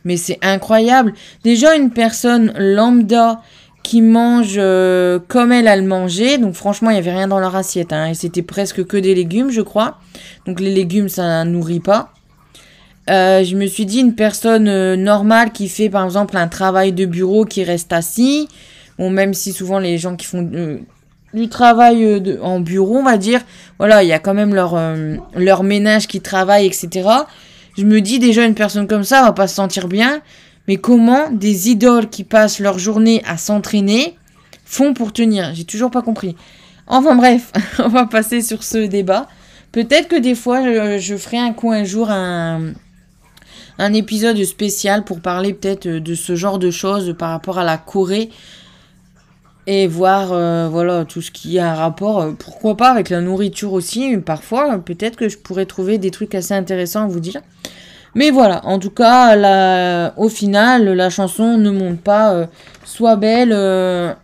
Mais 0.04 0.16
c'est 0.16 0.38
incroyable. 0.42 1.12
Déjà, 1.44 1.76
une 1.76 1.90
personne 1.90 2.52
lambda 2.56 3.40
qui 3.82 4.02
mange 4.02 4.54
euh, 4.56 5.18
comme 5.28 5.52
elle 5.52 5.68
a 5.68 5.76
le 5.76 5.82
mangé. 5.82 6.38
Donc 6.38 6.54
franchement, 6.54 6.90
il 6.90 6.94
n'y 6.94 6.98
avait 6.98 7.12
rien 7.12 7.28
dans 7.28 7.40
leur 7.40 7.56
assiette. 7.56 7.92
Hein, 7.92 8.06
et 8.06 8.14
c'était 8.14 8.42
presque 8.42 8.84
que 8.86 8.96
des 8.96 9.14
légumes, 9.14 9.50
je 9.50 9.62
crois. 9.62 9.98
Donc 10.46 10.60
les 10.60 10.72
légumes, 10.72 11.08
ça 11.08 11.44
nourrit 11.44 11.80
pas. 11.80 12.12
Euh, 13.08 13.42
je 13.42 13.56
me 13.56 13.66
suis 13.66 13.86
dit, 13.86 14.00
une 14.00 14.14
personne 14.14 14.68
euh, 14.68 14.96
normale 14.96 15.52
qui 15.52 15.68
fait 15.68 15.88
par 15.88 16.04
exemple 16.04 16.36
un 16.36 16.48
travail 16.48 16.92
de 16.92 17.06
bureau, 17.06 17.44
qui 17.44 17.64
reste 17.64 17.92
assis. 17.92 18.48
Bon, 18.98 19.10
même 19.10 19.34
si 19.34 19.52
souvent 19.52 19.78
les 19.78 19.98
gens 19.98 20.14
qui 20.14 20.26
font 20.26 20.48
du 21.32 21.48
travail 21.48 22.38
en 22.42 22.60
bureau, 22.60 22.98
on 22.98 23.02
va 23.02 23.16
dire, 23.16 23.40
voilà, 23.78 24.02
il 24.02 24.08
y 24.08 24.12
a 24.12 24.18
quand 24.18 24.34
même 24.34 24.54
leur 24.54 25.62
ménage 25.62 26.06
qui 26.06 26.20
travaille, 26.20 26.66
etc. 26.66 27.08
Je 27.80 27.86
me 27.86 28.02
dis 28.02 28.18
déjà 28.18 28.44
une 28.44 28.54
personne 28.54 28.86
comme 28.86 29.04
ça 29.04 29.22
va 29.22 29.32
pas 29.32 29.48
se 29.48 29.54
sentir 29.54 29.88
bien, 29.88 30.20
mais 30.68 30.76
comment 30.76 31.30
des 31.30 31.70
idoles 31.70 32.10
qui 32.10 32.24
passent 32.24 32.60
leur 32.60 32.78
journée 32.78 33.22
à 33.26 33.38
s'entraîner 33.38 34.18
font 34.66 34.92
pour 34.92 35.14
tenir? 35.14 35.54
J'ai 35.54 35.64
toujours 35.64 35.90
pas 35.90 36.02
compris. 36.02 36.36
Enfin 36.86 37.14
bref, 37.14 37.50
on 37.78 37.88
va 37.88 38.04
passer 38.04 38.42
sur 38.42 38.64
ce 38.64 38.86
débat. 38.86 39.28
Peut-être 39.72 40.08
que 40.08 40.16
des 40.16 40.34
fois 40.34 40.60
je, 40.98 41.16
ferai 41.16 41.38
un 41.38 41.54
coup 41.54 41.72
un 41.72 41.84
jour 41.84 42.10
un, 42.10 42.74
un 43.78 43.92
épisode 43.94 44.44
spécial 44.44 45.02
pour 45.02 45.22
parler 45.22 45.54
peut-être 45.54 45.88
de 45.88 46.14
ce 46.14 46.36
genre 46.36 46.58
de 46.58 46.70
choses 46.70 47.16
par 47.18 47.30
rapport 47.30 47.58
à 47.58 47.64
la 47.64 47.78
Corée 47.78 48.28
et 49.66 49.86
voir 49.86 50.32
euh, 50.32 50.68
voilà 50.70 51.04
tout 51.04 51.20
ce 51.20 51.30
qui 51.30 51.58
a 51.58 51.72
un 51.72 51.74
rapport 51.74 52.20
euh, 52.20 52.32
pourquoi 52.32 52.76
pas 52.76 52.90
avec 52.90 53.10
la 53.10 53.20
nourriture 53.20 53.72
aussi 53.72 54.16
parfois 54.18 54.78
peut-être 54.78 55.16
que 55.16 55.28
je 55.28 55.38
pourrais 55.38 55.66
trouver 55.66 55.98
des 55.98 56.10
trucs 56.10 56.34
assez 56.34 56.54
intéressants 56.54 57.04
à 57.04 57.06
vous 57.06 57.20
dire. 57.20 57.40
Mais 58.14 58.30
voilà 58.30 58.64
en 58.64 58.78
tout 58.78 58.90
cas 58.90 60.12
au 60.16 60.28
final 60.28 60.88
la 60.92 61.10
chanson 61.10 61.58
ne 61.58 61.70
monte 61.70 62.00
pas 62.00 62.32
euh, 62.32 62.46
soit 62.84 63.16
belle 63.16 64.16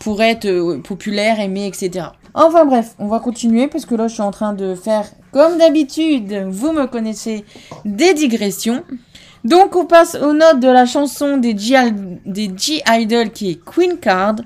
pour 0.00 0.22
être 0.22 0.80
populaire 0.82 1.38
aimée 1.38 1.66
etc 1.66 2.06
enfin 2.34 2.64
bref 2.64 2.94
on 2.98 3.06
va 3.06 3.20
continuer 3.20 3.68
parce 3.68 3.86
que 3.86 3.94
là 3.94 4.08
je 4.08 4.14
suis 4.14 4.22
en 4.22 4.32
train 4.32 4.54
de 4.54 4.74
faire 4.74 5.04
comme 5.32 5.58
d'habitude 5.58 6.46
vous 6.48 6.72
me 6.72 6.86
connaissez 6.86 7.44
des 7.84 8.14
digressions. 8.14 8.82
Donc 9.44 9.74
on 9.74 9.86
passe 9.86 10.16
aux 10.16 10.34
notes 10.34 10.60
de 10.60 10.68
la 10.68 10.84
chanson 10.84 11.38
des 11.38 11.54
des 11.54 12.50
G 12.56 12.82
Idol 12.86 13.30
qui 13.30 13.50
est 13.50 13.60
Queen 13.64 13.98
Card 13.98 14.36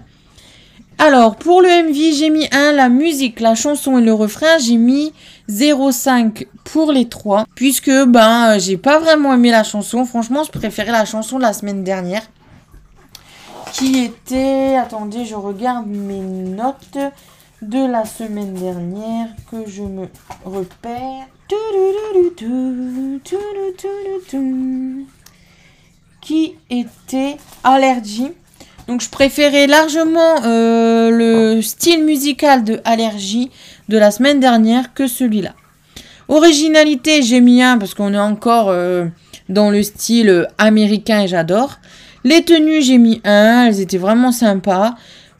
alors, 0.99 1.37
pour 1.37 1.61
le 1.61 1.69
MV, 1.69 2.15
j'ai 2.17 2.31
mis 2.31 2.47
1, 2.53 2.73
la 2.73 2.89
musique, 2.89 3.41
la 3.41 3.55
chanson 3.55 3.99
et 3.99 4.03
le 4.03 4.13
refrain. 4.13 4.59
J'ai 4.59 4.77
mis 4.77 5.13
0,5 5.49 6.47
pour 6.65 6.93
les 6.93 7.09
trois. 7.09 7.45
Puisque, 7.55 7.91
ben, 7.91 8.59
j'ai 8.59 8.77
pas 8.77 8.99
vraiment 8.99 9.35
aimé 9.35 9.51
la 9.51 9.65
chanson. 9.65 10.05
Franchement, 10.05 10.45
je 10.45 10.51
préférais 10.51 10.93
la 10.93 11.05
chanson 11.05 11.39
de 11.39 11.43
la 11.43 11.53
semaine 11.53 11.83
dernière. 11.83 12.23
Qui 13.73 14.05
était... 14.05 14.77
Attendez, 14.77 15.25
je 15.25 15.35
regarde 15.35 15.87
mes 15.87 16.21
notes 16.21 16.99
de 17.61 17.91
la 17.91 18.05
semaine 18.05 18.55
dernière. 18.55 19.29
Que 19.51 19.69
je 19.69 19.83
me 19.83 20.07
repère. 20.45 21.27
Qui 26.21 26.55
était 26.71 27.37
Allergie. 27.65 28.33
Donc 28.89 29.01
je 29.01 29.09
préférais 29.09 29.67
largement 29.67 30.45
euh, 30.45 31.11
le 31.11 31.63
style 31.63 32.05
musical 32.05 32.65
de 32.65 32.81
Allergie 32.85 33.51
de 33.89 33.97
la 33.97 34.11
semaine 34.11 34.41
dernière 34.41 34.93
que 34.93 35.07
celui-là. 35.07 35.55
Originalité, 36.29 37.23
j'ai 37.23 37.41
mis 37.41 37.63
un 37.63 37.79
parce 37.79 37.95
qu'on 37.95 38.13
est 38.13 38.19
encore 38.19 38.69
euh, 38.69 39.07
dans 39.49 39.71
le 39.71 39.83
style 39.83 40.47
américain 40.59 41.23
et 41.23 41.29
j'adore. 41.29 41.79
Les 42.25 42.45
tenues, 42.45 42.83
j'ai 42.83 42.99
mis 42.99 43.21
un, 43.25 43.67
elles 43.67 43.81
étaient 43.81 43.99
vraiment 43.99 44.33
sympas. 44.33 44.95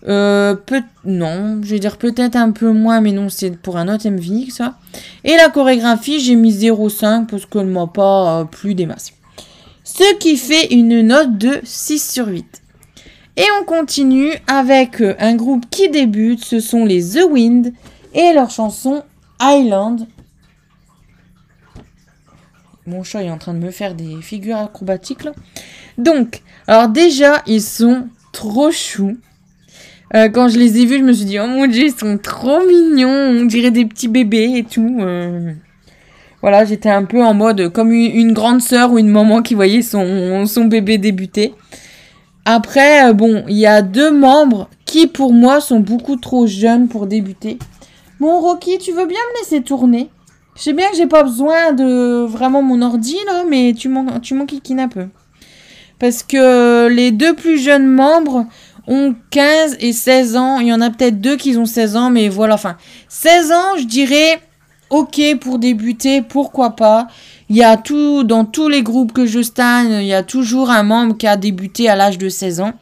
Euh, 0.07 0.55
peut 0.55 0.83
non, 1.07 1.61
je 1.63 1.71
vais 1.71 1.79
dire 1.79 1.97
peut-être 1.97 2.37
un 2.37 2.51
peu 2.51 2.71
moins, 2.73 3.01
mais 3.01 3.13
non, 3.13 3.29
c'est 3.31 3.57
pour 3.57 3.77
un 3.79 3.89
autre 3.89 4.09
MV 4.09 4.51
ça. 4.51 4.77
Et 5.23 5.37
la 5.37 5.49
chorégraphie, 5.49 6.21
j'ai 6.21 6.35
mis 6.35 6.53
0,5 6.53 7.27
parce 7.27 7.47
qu'elle 7.47 7.67
m'a 7.67 7.87
pas 7.87 8.47
plu 8.51 8.75
des 8.75 8.87
masses. 8.87 9.13
Ce 9.85 10.15
qui 10.17 10.37
fait 10.37 10.73
une 10.73 11.03
note 11.03 11.37
de 11.37 11.61
6 11.63 12.13
sur 12.13 12.27
8. 12.27 12.64
Et 13.37 13.47
on 13.61 13.65
continue 13.65 14.31
avec 14.47 15.01
euh, 15.01 15.15
un 15.19 15.35
groupe 15.35 15.65
qui 15.69 15.89
débute, 15.89 16.45
ce 16.45 16.61
sont 16.61 16.85
les 16.85 17.03
The 17.03 17.25
Wind 17.29 17.73
et 18.15 18.33
leur 18.33 18.51
chanson 18.51 19.03
Island. 19.41 20.07
Mon 22.87 23.03
chat 23.03 23.25
est 23.25 23.31
en 23.31 23.39
train 23.39 23.55
de 23.55 23.59
me 23.59 23.73
faire 23.73 23.95
des 23.95 24.23
figures 24.23 24.59
acrobatiques 24.59 25.25
là. 25.25 25.33
Donc, 25.99 26.43
alors 26.69 26.89
déjà, 26.89 27.43
ils 27.47 27.63
sont 27.63 28.09
trop 28.33 28.71
choux. 28.71 29.17
Euh, 30.15 30.29
quand 30.29 30.49
je 30.49 30.59
les 30.59 30.79
ai 30.79 30.87
vus, 30.87 30.99
je 30.99 31.05
me 31.05 31.13
suis 31.13 31.25
dit, 31.25 31.41
oh 31.41 31.47
mon 31.47 31.67
dieu, 31.67 31.85
ils 31.87 31.95
sont 31.95 32.19
trop 32.19 32.61
mignons, 32.65 33.09
on 33.09 33.45
dirait 33.47 33.73
des 33.73 33.85
petits 33.85 34.09
bébés 34.09 34.53
et 34.57 34.65
tout. 34.65 34.99
Euh. 35.01 35.53
Voilà, 36.41 36.65
j'étais 36.65 36.91
un 36.91 37.05
peu 37.05 37.25
en 37.25 37.35
mode 37.35 37.73
comme 37.73 37.91
une 37.91 38.33
grande 38.33 38.61
sœur 38.61 38.93
ou 38.93 38.99
une 38.99 39.09
maman 39.09 39.43
qui 39.43 39.55
voyait 39.55 39.83
son, 39.83 40.47
son 40.47 40.67
bébé 40.67 40.99
débuter. 40.99 41.55
Après, 42.45 43.09
euh, 43.09 43.13
bon, 43.13 43.45
il 43.49 43.57
y 43.57 43.67
a 43.67 43.81
deux 43.83 44.11
membres 44.11 44.69
qui, 44.85 45.07
pour 45.07 45.33
moi, 45.33 45.61
sont 45.61 45.81
beaucoup 45.81 46.17
trop 46.17 46.47
jeunes 46.47 46.89
pour 46.89 47.07
débuter. 47.07 47.59
Bon, 48.21 48.41
Rocky, 48.41 48.79
tu 48.79 48.93
veux 48.93 49.07
bien 49.07 49.21
me 49.33 49.41
laisser 49.41 49.63
tourner? 49.63 50.11
Je 50.57 50.63
sais 50.63 50.73
bien 50.73 50.89
que 50.91 50.97
j'ai 50.97 51.07
pas 51.07 51.23
besoin 51.23 51.73
de 51.73 52.25
vraiment 52.25 52.63
mon 52.63 52.81
ordi, 52.83 53.17
là, 53.27 53.45
mais 53.49 53.75
tu 53.77 53.89
m'en, 53.89 54.21
tu 54.21 54.35
un 54.37 54.89
peu. 54.89 55.07
Parce 55.99 56.23
que 56.23 56.89
les 56.89 57.11
deux 57.11 57.35
plus 57.35 57.59
jeunes 57.59 57.87
membres 57.87 58.47
ont 58.87 59.15
15 59.31 59.79
et 59.81 59.93
16 59.93 60.37
ans. 60.37 60.59
Il 60.61 60.69
y 60.69 60.73
en 60.73 60.81
a 60.81 60.91
peut-être 60.91 61.21
deux 61.21 61.37
qui 61.37 61.57
ont 61.57 61.67
16 61.67 61.97
ans, 61.97 62.11
mais 62.11 62.29
voilà, 62.29 62.55
enfin, 62.55 62.77
16 63.09 63.53
ans, 63.53 63.77
je 63.79 63.85
dirais, 63.85 64.41
ok 64.91 65.21
pour 65.41 65.59
débuter, 65.59 66.23
pourquoi 66.23 66.71
pas. 66.71 67.09
Il 67.51 67.57
y 67.57 67.63
a 67.63 67.77
tout, 67.77 68.25
dans 68.25 68.45
tous 68.45 68.69
les 68.69 68.83
groupes 68.83 69.13
que 69.13 69.27
je 69.27 69.43
stan, 69.43 69.85
il 69.85 70.07
y 70.07 70.15
a 70.15 70.23
toujours 70.23 70.71
un 70.71 70.83
membre 70.83 71.17
qui 71.17 71.27
a 71.27 71.37
débuté 71.37 71.89
à 71.89 71.97
l'âge 71.97 72.19
de 72.19 72.29
16 72.29 72.61
ans. 72.61 72.73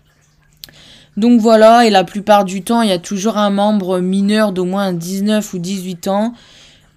Donc 1.17 1.41
voilà, 1.41 1.85
et 1.85 1.91
la 1.91 2.05
plupart 2.05 2.45
du 2.45 2.63
temps, 2.63 2.81
il 2.81 2.89
y 2.89 2.93
a 2.93 2.99
toujours 2.99 3.37
un 3.37 3.51
membre 3.51 3.99
mineur 3.99 4.53
d'au 4.53 4.65
moins 4.65 4.93
19 4.93 5.53
ou 5.53 5.59
18 5.59 6.09
ans 6.09 6.33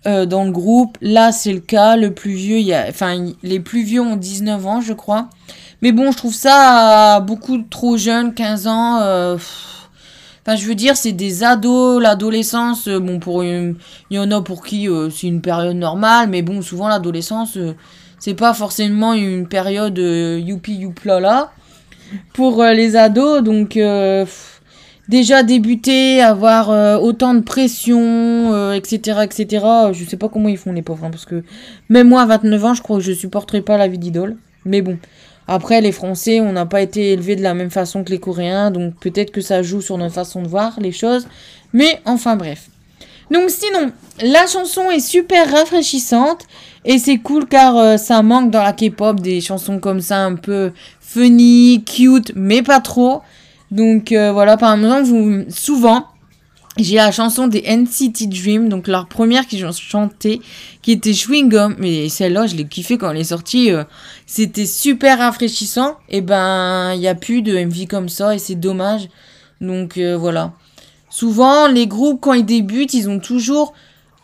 euh, 0.08 0.26
dans 0.26 0.46
le 0.46 0.52
groupe. 0.52 0.98
Là, 1.02 1.32
c'est 1.32 1.52
le 1.52 1.60
cas. 1.60 1.98
Le 1.98 2.14
plus 2.14 2.34
vieux, 2.34 2.60
il 2.60 2.68
y 2.68 2.74
a, 2.74 2.86
enfin, 2.88 3.32
les 3.44 3.60
plus 3.60 3.84
vieux 3.84 4.02
ont 4.02 4.16
19 4.16 4.66
ans, 4.68 4.80
je 4.80 4.94
crois. 4.94 5.30
Mais 5.82 5.92
bon, 5.92 6.12
je 6.12 6.18
trouve 6.18 6.34
ça 6.34 7.20
beaucoup 7.20 7.58
trop 7.58 7.98
jeune, 7.98 8.34
15 8.34 8.68
ans. 8.68 9.00
Euh, 9.02 9.38
Enfin, 10.46 10.58
je 10.58 10.68
veux 10.68 10.76
dire, 10.76 10.96
c'est 10.96 11.12
des 11.12 11.44
ados, 11.44 12.00
l'adolescence. 12.00 12.88
Euh, 12.88 13.00
bon, 13.00 13.20
pour 13.20 13.44
il 13.44 13.76
y 14.12 14.20
en 14.20 14.30
a 14.30 14.42
pour 14.42 14.64
qui 14.64 14.88
euh, 14.88 15.10
c'est 15.10 15.26
une 15.26 15.42
période 15.42 15.76
normale, 15.76 16.30
mais 16.30 16.44
bon, 16.44 16.62
souvent 16.62 16.88
l'adolescence, 16.88 17.58
euh, 17.58 17.74
c'est 18.20 18.36
pas 18.36 18.54
forcément 18.54 19.14
une 19.14 19.48
période 19.48 19.98
youpi 19.98 20.76
youplala 20.76 21.52
pour 22.34 22.64
les 22.64 22.96
ados. 22.96 23.44
Donc, 23.44 23.80
déjà 25.10 25.44
débuter, 25.44 26.22
avoir 26.22 27.02
autant 27.04 27.34
de 27.34 27.42
pression, 27.42 28.74
etc., 28.74 29.20
etc. 29.24 29.66
Je 29.92 30.06
sais 30.06 30.18
pas 30.18 30.30
comment 30.30 30.50
ils 30.50 30.58
font 30.58 30.72
les 30.72 30.82
pauvres, 30.82 31.06
hein, 31.06 31.12
parce 31.12 31.26
que 31.26 31.44
même 31.90 32.10
moi 32.10 32.22
à 32.22 32.26
29 32.26 32.66
ans, 32.66 32.74
je 32.74 32.82
crois 32.82 32.98
que 32.98 33.04
je 33.04 33.12
supporterai 33.12 33.62
pas 33.62 33.78
la 33.78 33.88
vie 33.88 34.00
d'idole. 34.00 34.38
Mais 34.64 34.82
bon, 34.82 34.98
après, 35.48 35.82
les 35.82 35.92
Français, 35.92 36.40
on 36.40 36.54
n'a 36.54 36.66
pas 36.66 36.82
été 36.82 37.12
élevés 37.12 37.36
de 37.36 37.44
la 37.44 37.54
même 37.54 37.70
façon 37.70 38.04
que 38.04 38.10
les 38.10 38.20
Coréens, 38.20 38.72
donc 38.72 38.96
peut-être 38.96 39.32
que 39.32 39.42
ça 39.42 39.62
joue 39.62 39.82
sur 39.82 39.98
notre 39.98 40.16
façon 40.16 40.42
de 40.42 40.48
voir 40.48 40.80
les 40.80 40.92
choses. 40.92 41.28
Mais 41.74 42.02
enfin 42.06 42.36
bref. 42.36 42.70
Donc 43.32 43.50
sinon, 43.50 43.92
la 44.22 44.48
chanson 44.48 44.90
est 44.92 45.00
super 45.00 45.52
rafraîchissante 45.52 46.46
Et 46.84 47.00
c'est 47.00 47.18
cool 47.18 47.48
car 47.48 47.76
euh, 47.76 47.98
ça 47.98 48.22
manque 48.22 48.52
dans 48.52 48.62
la 48.62 48.72
K-pop 48.72 49.20
des 49.20 49.42
chansons 49.42 49.80
comme 49.80 50.00
ça 50.00 50.20
un 50.20 50.36
peu 50.36 50.72
funny, 51.00 51.84
cute, 51.84 52.32
mais 52.36 52.62
pas 52.62 52.80
trop. 52.80 53.22
Donc 53.72 54.12
euh, 54.12 54.32
voilà, 54.32 54.58
par 54.58 54.76
exemple, 54.76 55.04
vous, 55.04 55.46
souvent, 55.50 56.06
j'ai 56.78 56.98
la 56.98 57.12
chanson 57.12 57.48
des 57.48 57.62
NCT 57.62 58.28
Dream, 58.28 58.68
donc 58.68 58.88
leur 58.88 59.08
première 59.08 59.48
qu'ils 59.48 59.66
ont 59.66 59.72
chanté, 59.72 60.42
qui 60.82 60.92
était 60.92 61.14
Chewing. 61.14 61.76
Mais 61.78 62.10
celle-là, 62.10 62.48
je 62.48 62.56
l'ai 62.56 62.68
kiffé 62.68 62.98
quand 62.98 63.12
elle 63.12 63.18
est 63.18 63.24
sortie. 63.24 63.72
Euh, 63.72 63.84
c'était 64.26 64.66
super 64.66 65.20
rafraîchissant. 65.20 65.98
Et 66.10 66.22
ben, 66.22 66.94
il 66.94 67.00
n'y 67.00 67.08
a 67.08 67.16
plus 67.16 67.42
de 67.42 67.58
MV 67.58 67.88
comme 67.88 68.10
ça 68.10 68.36
et 68.36 68.40
c'est 68.40 68.56
dommage. 68.56 69.08
Donc 69.62 69.98
euh, 69.98 70.18
voilà. 70.18 70.54
Souvent, 71.10 71.68
les 71.68 71.88
groupes, 71.88 72.20
quand 72.20 72.34
ils 72.34 72.46
débutent, 72.46 72.94
ils 72.94 73.10
ont 73.10 73.20
toujours 73.20 73.74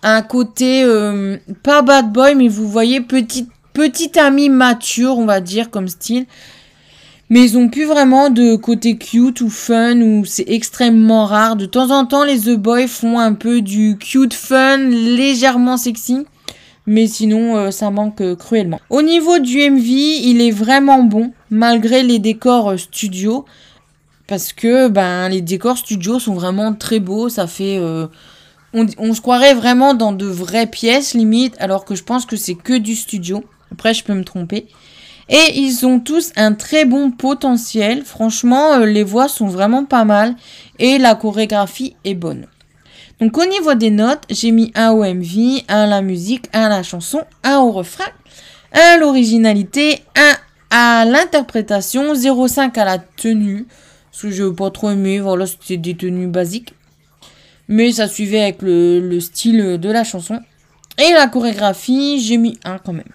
un 0.04 0.22
côté, 0.22 0.84
euh, 0.84 1.38
pas 1.64 1.84
bad 1.84 2.12
boy, 2.12 2.36
mais 2.36 2.50
vous 2.50 2.68
voyez, 2.68 3.00
petit, 3.00 3.48
petit 3.72 4.20
ami 4.20 4.50
mature, 4.50 5.18
on 5.18 5.26
va 5.26 5.40
dire, 5.40 5.70
comme 5.70 5.88
style. 5.88 6.26
Mais 7.32 7.46
ils 7.46 7.58
ont 7.58 7.70
plus 7.70 7.86
vraiment 7.86 8.30
de 8.30 8.58
côté 8.58 8.98
cute 8.98 9.40
ou 9.40 9.50
fun 9.50 10.02
ou 10.02 10.26
c'est 10.26 10.50
extrêmement 10.50 11.26
rare. 11.26 11.56
De 11.56 11.66
temps 11.66 11.90
en 11.90 12.06
temps, 12.06 12.26
les 12.26 12.42
The 12.42 12.58
Boys 12.58 12.90
font 12.90 13.20
un 13.20 13.32
peu 13.32 13.62
du 13.62 13.98
cute 13.98 14.34
fun, 14.34 14.78
légèrement 14.78 15.78
sexy. 15.78 16.26
Mais 16.86 17.08
sinon, 17.08 17.56
euh, 17.56 17.72
ça 17.72 17.90
manque 17.90 18.20
euh, 18.20 18.36
cruellement. 18.36 18.82
Au 18.90 19.02
niveau 19.02 19.40
du 19.40 19.60
MV, 19.60 19.88
il 19.88 20.42
est 20.42 20.52
vraiment 20.52 21.04
bon, 21.04 21.32
malgré 21.50 22.04
les 22.04 22.20
décors 22.20 22.72
euh, 22.72 22.78
studio. 22.78 23.46
Parce 24.28 24.52
que 24.52 24.90
ben, 24.90 25.30
les 25.30 25.42
décors 25.42 25.78
studio 25.78 26.20
sont 26.20 26.34
vraiment 26.34 26.74
très 26.74 27.00
beaux. 27.00 27.30
Ça 27.30 27.48
fait... 27.48 27.80
on, 28.74 28.86
on 28.98 29.14
se 29.14 29.22
croirait 29.22 29.54
vraiment 29.54 29.94
dans 29.94 30.12
de 30.12 30.26
vraies 30.26 30.68
pièces, 30.68 31.14
limite. 31.14 31.56
Alors 31.60 31.86
que 31.86 31.96
je 31.96 32.04
pense 32.04 32.26
que 32.26 32.36
c'est 32.36 32.56
que 32.56 32.78
du 32.78 32.96
studio. 32.96 33.42
Après, 33.72 33.94
je 33.94 34.04
peux 34.04 34.14
me 34.14 34.26
tromper. 34.26 34.68
Et 35.34 35.60
ils 35.60 35.86
ont 35.86 36.02
tous 36.02 36.34
un 36.36 36.54
très 36.54 36.84
bon 36.84 37.10
potentiel. 37.10 38.04
Franchement, 38.04 38.74
euh, 38.74 38.86
les 38.86 39.04
voix 39.04 39.30
sont 39.30 39.48
vraiment 39.48 39.86
pas 39.86 40.04
mal. 40.04 40.36
Et 40.78 40.98
la 40.98 41.16
chorégraphie 41.16 41.96
est 42.04 42.16
bonne. 42.16 42.48
Donc 43.22 43.38
au 43.38 43.46
niveau 43.46 43.74
des 43.74 43.92
notes, 43.92 44.24
j'ai 44.30 44.52
mis 44.52 44.74
un 44.76 44.92
au 44.92 45.06
MV, 45.06 45.64
un 45.70 45.84
à 45.84 45.88
la 45.88 46.02
musique, 46.02 46.50
un 46.52 46.64
à 46.64 46.70
la 46.70 46.84
chanson, 46.84 47.22
un 47.44 47.60
au 47.60 47.72
refrain, 47.72 48.10
un 48.74 48.96
à 48.96 48.98
l'originalité, 48.98 50.00
un 50.18 50.34
à 50.70 51.06
l'interprétation, 51.06 52.14
0,5 52.14 52.78
à 52.78 52.84
la 52.84 52.98
tenue. 52.98 53.68
Ce 54.12 54.24
que 54.24 54.32
je 54.32 54.44
n'ai 54.44 54.54
pas 54.54 54.70
trop 54.70 54.90
aimé, 54.90 55.22
voilà, 55.22 55.46
c'était 55.46 55.78
des 55.78 55.96
tenues 55.96 56.28
basiques. 56.28 56.74
Mais 57.70 57.94
ça 57.94 58.10
suivait 58.10 58.42
avec 58.42 58.62
le, 58.62 59.00
le 59.00 59.20
style 59.22 59.78
de 59.80 59.90
la 59.90 60.04
chanson. 60.04 60.42
Et 60.98 61.14
la 61.14 61.28
chorégraphie, 61.28 62.20
j'ai 62.20 62.36
mis 62.36 62.58
un 62.66 62.80
quand 62.80 62.92
même 62.92 63.06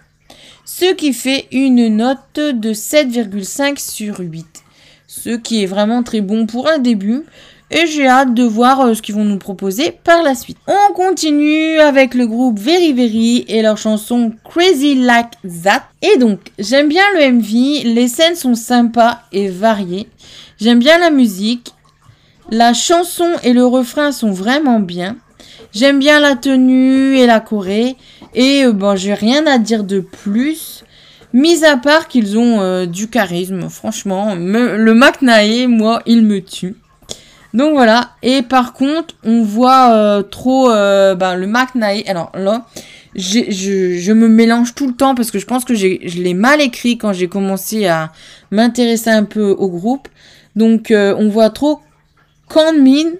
ce 0.67 0.93
qui 0.93 1.13
fait 1.13 1.47
une 1.53 1.87
note 1.95 2.35
de 2.35 2.73
7,5 2.73 3.79
sur 3.79 4.19
8. 4.19 4.45
Ce 5.07 5.29
qui 5.29 5.63
est 5.63 5.65
vraiment 5.65 6.03
très 6.03 6.19
bon 6.19 6.45
pour 6.45 6.67
un 6.67 6.77
début. 6.77 7.23
Et 7.71 7.87
j'ai 7.87 8.07
hâte 8.07 8.33
de 8.33 8.43
voir 8.43 8.81
euh, 8.81 8.93
ce 8.93 9.01
qu'ils 9.01 9.15
vont 9.15 9.25
nous 9.25 9.39
proposer 9.39 9.91
par 9.91 10.23
la 10.23 10.35
suite. 10.35 10.57
On 10.67 10.93
continue 10.93 11.79
avec 11.79 12.13
le 12.13 12.27
groupe 12.27 12.59
Very 12.59 12.93
Very 12.93 13.45
et 13.47 13.61
leur 13.61 13.77
chanson 13.77 14.33
Crazy 14.43 14.95
Like 14.95 15.31
That. 15.63 15.83
Et 16.01 16.17
donc, 16.17 16.39
j'aime 16.59 16.89
bien 16.89 17.03
le 17.15 17.31
MV, 17.31 17.93
les 17.93 18.07
scènes 18.07 18.35
sont 18.35 18.55
sympas 18.55 19.21
et 19.31 19.49
variées. 19.49 20.07
J'aime 20.59 20.79
bien 20.79 20.97
la 20.97 21.11
musique. 21.11 21.73
La 22.49 22.73
chanson 22.73 23.29
et 23.43 23.53
le 23.53 23.65
refrain 23.65 24.11
sont 24.11 24.31
vraiment 24.31 24.79
bien. 24.79 25.17
J'aime 25.73 25.99
bien 25.99 26.19
la 26.19 26.35
tenue 26.35 27.17
et 27.17 27.25
la 27.25 27.39
choré. 27.39 27.97
Et 28.33 28.63
euh, 28.65 28.71
bon, 28.71 28.95
j'ai 28.95 29.13
rien 29.13 29.45
à 29.47 29.57
dire 29.57 29.83
de 29.83 29.99
plus. 29.99 30.83
Mis 31.33 31.65
à 31.65 31.77
part 31.77 32.07
qu'ils 32.07 32.37
ont 32.37 32.61
euh, 32.61 32.85
du 32.85 33.09
charisme, 33.09 33.69
franchement. 33.69 34.35
le 34.35 34.93
McNae, 34.93 35.67
moi, 35.67 36.01
il 36.05 36.23
me 36.23 36.41
tue. 36.41 36.75
Donc 37.53 37.73
voilà. 37.73 38.11
Et 38.23 38.41
par 38.41 38.73
contre, 38.73 39.15
on 39.23 39.43
voit 39.43 39.91
euh, 39.91 40.23
trop 40.23 40.69
ben, 40.69 41.35
le 41.35 41.47
McNae. 41.47 42.03
Alors 42.07 42.31
là, 42.33 42.65
je, 43.15 43.49
je, 43.49 44.11
me 44.13 44.27
mélange 44.27 44.73
tout 44.73 44.87
le 44.87 44.93
temps 44.93 45.15
parce 45.15 45.31
que 45.31 45.39
je 45.39 45.45
pense 45.45 45.65
que 45.65 45.75
je 45.75 46.21
l'ai 46.21 46.33
mal 46.33 46.61
écrit 46.61 46.97
quand 46.97 47.13
j'ai 47.13 47.27
commencé 47.27 47.87
à 47.87 48.11
m'intéresser 48.51 49.09
un 49.09 49.23
peu 49.23 49.49
au 49.49 49.69
groupe. 49.69 50.07
Donc 50.55 50.91
on 50.91 51.29
voit 51.29 51.49
trop 51.49 51.81
Kanmin 52.47 53.11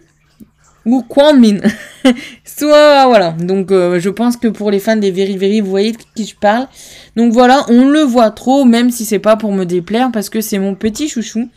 ou 0.88 1.04
Kwanmin. 1.04 1.60
Soit, 2.46 3.06
voilà. 3.06 3.32
Donc, 3.32 3.72
euh, 3.72 4.00
je 4.00 4.10
pense 4.10 4.38
que 4.38 4.48
pour 4.48 4.72
les 4.72 4.80
fans 4.80 4.96
des 4.96 5.12
Very 5.12 5.38
Very, 5.38 5.62
vous 5.62 5.70
voyez 5.70 5.92
de 5.92 5.98
qui 6.16 6.26
je 6.26 6.36
parle. 6.36 6.68
Donc 7.16 7.34
voilà, 7.34 7.66
on 7.68 7.90
le 7.90 8.00
voit 8.00 8.32
trop, 8.32 8.64
même 8.64 8.90
si 8.90 9.06
c'est 9.06 9.20
pas 9.20 9.36
pour 9.36 9.52
me 9.52 9.66
déplaire, 9.66 10.10
parce 10.12 10.30
que 10.30 10.42
c'est 10.42 10.58
mon 10.58 10.74
petit 10.74 11.10
chouchou. 11.10 11.50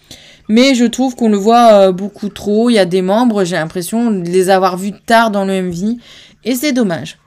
Mais 0.48 0.74
je 0.74 0.84
trouve 0.84 1.14
qu'on 1.14 1.28
le 1.28 1.36
voit 1.36 1.72
euh, 1.74 1.92
beaucoup 1.92 2.28
trop. 2.28 2.70
Il 2.70 2.74
y 2.74 2.78
a 2.78 2.84
des 2.84 3.02
membres, 3.02 3.44
j'ai 3.44 3.54
l'impression 3.54 4.10
de 4.10 4.28
les 4.28 4.50
avoir 4.50 4.76
vus 4.76 4.92
tard 5.06 5.30
dans 5.30 5.44
le 5.44 5.62
MV. 5.62 5.96
Et 6.44 6.56
c'est 6.56 6.72
dommage. 6.72 7.18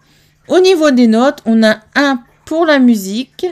Au 0.50 0.60
niveau 0.60 0.92
des 0.92 1.08
notes, 1.08 1.40
on 1.46 1.64
a 1.64 1.78
un 1.96 2.20
pour 2.46 2.66
la 2.66 2.80
musique. 2.80 3.46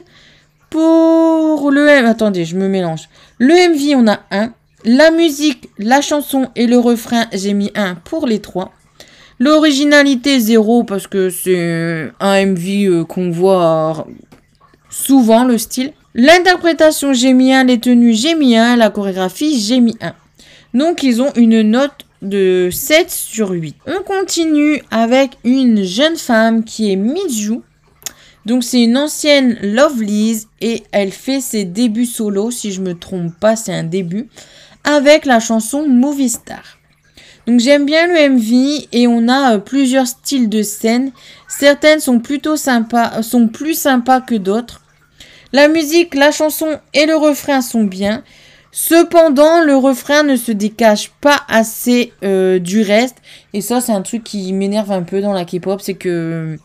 Pour 0.70 1.72
le... 1.72 1.88
Attendez, 2.06 2.44
je 2.44 2.58
me 2.58 2.68
mélange. 2.68 3.08
Le 3.38 3.54
MV, 3.54 3.96
on 3.96 4.08
a 4.10 4.20
un. 4.32 4.54
La 4.84 5.12
musique, 5.12 5.70
la 5.78 6.02
chanson 6.02 6.50
et 6.56 6.66
le 6.66 6.80
refrain, 6.80 7.28
j'ai 7.34 7.54
mis 7.54 7.72
un 7.76 7.96
pour 7.96 8.26
les 8.26 8.40
trois. 8.40 8.72
L'originalité, 9.38 10.40
zéro, 10.40 10.84
parce 10.84 11.08
que 11.08 11.30
c'est 11.30 12.12
un 12.20 12.46
MV 12.46 12.68
euh, 12.86 13.04
qu'on 13.04 13.30
voit 13.30 14.08
souvent, 14.90 15.44
le 15.44 15.58
style. 15.58 15.94
L'interprétation, 16.16 17.14
j'ai 17.14 17.34
mis 17.34 17.54
un. 17.54 17.64
Les 17.64 17.80
tenues, 17.80 18.14
j'ai 18.14 18.36
mis 18.36 18.58
un. 18.58 18.76
La 18.76 18.90
chorégraphie, 18.90 19.60
j'ai 19.60 19.80
mis 19.80 19.98
un. 20.02 20.14
Donc, 20.74 21.04
ils 21.04 21.22
ont 21.22 21.32
une 21.36 21.62
note 21.62 22.06
de 22.22 22.70
7 22.72 23.10
sur 23.10 23.52
8. 23.52 23.76
On 23.88 24.04
continue 24.04 24.82
avec 24.90 25.38
une 25.44 25.84
jeune 25.84 26.18
femme 26.18 26.64
qui 26.64 26.92
est 26.92 26.96
Miju. 26.96 27.62
Donc 28.44 28.64
c'est 28.64 28.82
une 28.82 28.98
ancienne 28.98 29.56
Lovelies 29.62 30.48
et 30.62 30.82
elle 30.92 31.12
fait 31.12 31.42
ses 31.42 31.64
débuts 31.64 32.08
solo, 32.08 32.50
si 32.50 32.72
je 32.72 32.82
me 32.82 32.96
trompe 32.96 33.36
pas, 33.40 33.56
c'est 33.56 33.74
un 33.74 33.84
début 33.84 34.30
avec 34.84 35.26
la 35.26 35.40
chanson 35.40 35.88
Movie 35.88 36.30
Star. 36.30 36.78
Donc 37.48 37.60
j'aime 37.60 37.86
bien 37.86 38.08
le 38.08 38.30
MV 38.30 38.88
et 38.92 39.08
on 39.08 39.28
a 39.28 39.56
euh, 39.56 39.58
plusieurs 39.58 40.08
styles 40.08 40.50
de 40.50 40.62
scène. 40.62 41.12
Certaines 41.48 42.00
sont 42.00 42.20
plutôt 42.20 42.56
sympas, 42.56 43.24
sont 43.24 43.48
plus 43.48 43.74
sympas 43.74 44.22
que 44.22 44.36
d'autres. 44.36 44.82
La 45.54 45.68
musique, 45.68 46.16
la 46.16 46.32
chanson 46.32 46.80
et 46.94 47.06
le 47.06 47.16
refrain 47.16 47.62
sont 47.62 47.84
bien. 47.84 48.24
Cependant, 48.72 49.62
le 49.62 49.76
refrain 49.76 50.24
ne 50.24 50.38
se 50.38 50.52
décache 50.54 51.12
pas 51.20 51.42
assez 51.50 52.14
euh, 52.24 52.58
du 52.58 52.82
reste. 52.82 53.18
Et 53.54 53.60
ça, 53.60 53.82
c'est 53.82 53.92
un 53.92 54.02
truc 54.02 54.24
qui 54.24 54.54
m'énerve 54.54 54.92
un 54.94 55.04
peu 55.04 55.20
dans 55.20 55.34
la 55.34 55.44
K-pop. 55.44 55.82
C'est 55.82 55.96
que 55.96 56.58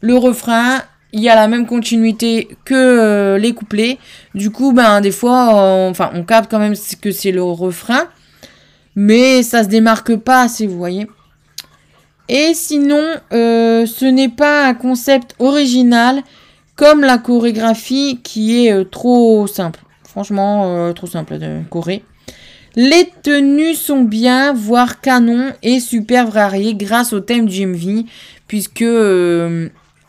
le 0.00 0.16
refrain 0.16 0.82
il 1.12 1.20
y 1.20 1.28
a 1.28 1.34
la 1.34 1.48
même 1.48 1.66
continuité 1.66 2.48
que 2.64 2.74
euh, 2.74 3.38
les 3.38 3.52
couplets. 3.52 3.98
Du 4.34 4.50
coup, 4.50 4.72
ben, 4.72 5.00
des 5.00 5.10
fois, 5.10 5.88
enfin, 5.88 6.10
on 6.14 6.22
capte 6.22 6.50
quand 6.50 6.58
même 6.58 6.74
que 7.00 7.10
c'est 7.10 7.32
le 7.32 7.42
refrain. 7.42 8.04
Mais 8.96 9.42
ça 9.42 9.62
se 9.62 9.68
démarque 9.68 10.16
pas 10.16 10.42
assez, 10.42 10.66
vous 10.66 10.76
voyez. 10.76 11.06
Et 12.28 12.52
sinon, 12.54 13.04
euh, 13.32 13.86
ce 13.86 14.04
n'est 14.04 14.28
pas 14.28 14.66
un 14.66 14.74
concept 14.74 15.34
original 15.38 16.22
comme 16.76 17.00
la 17.00 17.18
chorégraphie 17.18 18.20
qui 18.22 18.66
est 18.66 18.72
euh, 18.72 18.84
trop 18.84 19.46
simple. 19.46 19.80
Franchement, 20.04 20.92
trop 20.92 21.06
simple 21.06 21.38
de 21.38 21.60
choré. 21.70 22.02
Les 22.74 23.12
tenues 23.22 23.74
sont 23.74 24.02
bien, 24.02 24.52
voire 24.52 25.00
canon 25.00 25.52
et 25.62 25.78
super 25.78 26.30
variées 26.30 26.74
grâce 26.74 27.12
au 27.12 27.20
thème 27.20 27.46
du 27.46 27.64
MV, 27.64 28.04
puisque 28.48 28.84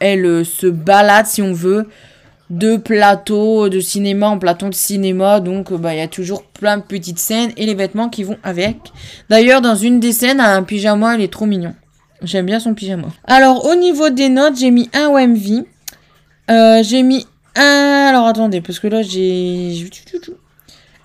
elle 0.02 0.26
euh, 0.26 0.44
se 0.44 0.68
balade, 0.68 1.28
si 1.28 1.42
on 1.42 1.54
veut, 1.54 1.88
de 2.50 2.76
plateau 2.76 3.70
de 3.70 3.80
cinéma 3.80 4.28
en 4.28 4.40
plateau 4.40 4.68
de 4.68 4.74
cinéma. 4.74 5.40
Donc, 5.40 5.72
euh, 5.72 5.78
bah, 5.78 5.94
il 5.94 6.00
y 6.00 6.02
a 6.02 6.08
toujours 6.08 6.44
plein 6.44 6.78
de 6.78 6.84
petites 6.84 7.20
scènes 7.20 7.52
et 7.56 7.66
les 7.66 7.76
vêtements 7.76 8.10
qui 8.10 8.24
vont 8.24 8.38
avec. 8.44 8.78
D'ailleurs, 9.30 9.62
dans 9.62 9.76
une 9.76 10.00
des 10.00 10.12
scènes, 10.12 10.42
un 10.42 10.64
pyjama, 10.64 11.16
il 11.16 11.22
est 11.22 11.32
trop 11.32 11.46
mignon. 11.46 11.76
J'aime 12.24 12.48
bien 12.48 12.60
son 12.60 12.74
pyjama. 12.74 13.08
Alors, 13.26 13.66
au 13.66 13.76
niveau 13.76 14.10
des 14.10 14.30
notes, 14.30 14.58
j'ai 14.58 14.72
mis 14.72 14.90
un 14.94 15.08
OMV. 15.08 15.66
Euh, 16.50 16.84
j'ai 16.84 17.04
mis 17.04 17.26
un... 17.56 18.08
Alors, 18.10 18.28
attendez, 18.28 18.60
parce 18.60 18.80
que 18.80 18.88
là, 18.88 19.02
j'ai... 19.04 19.88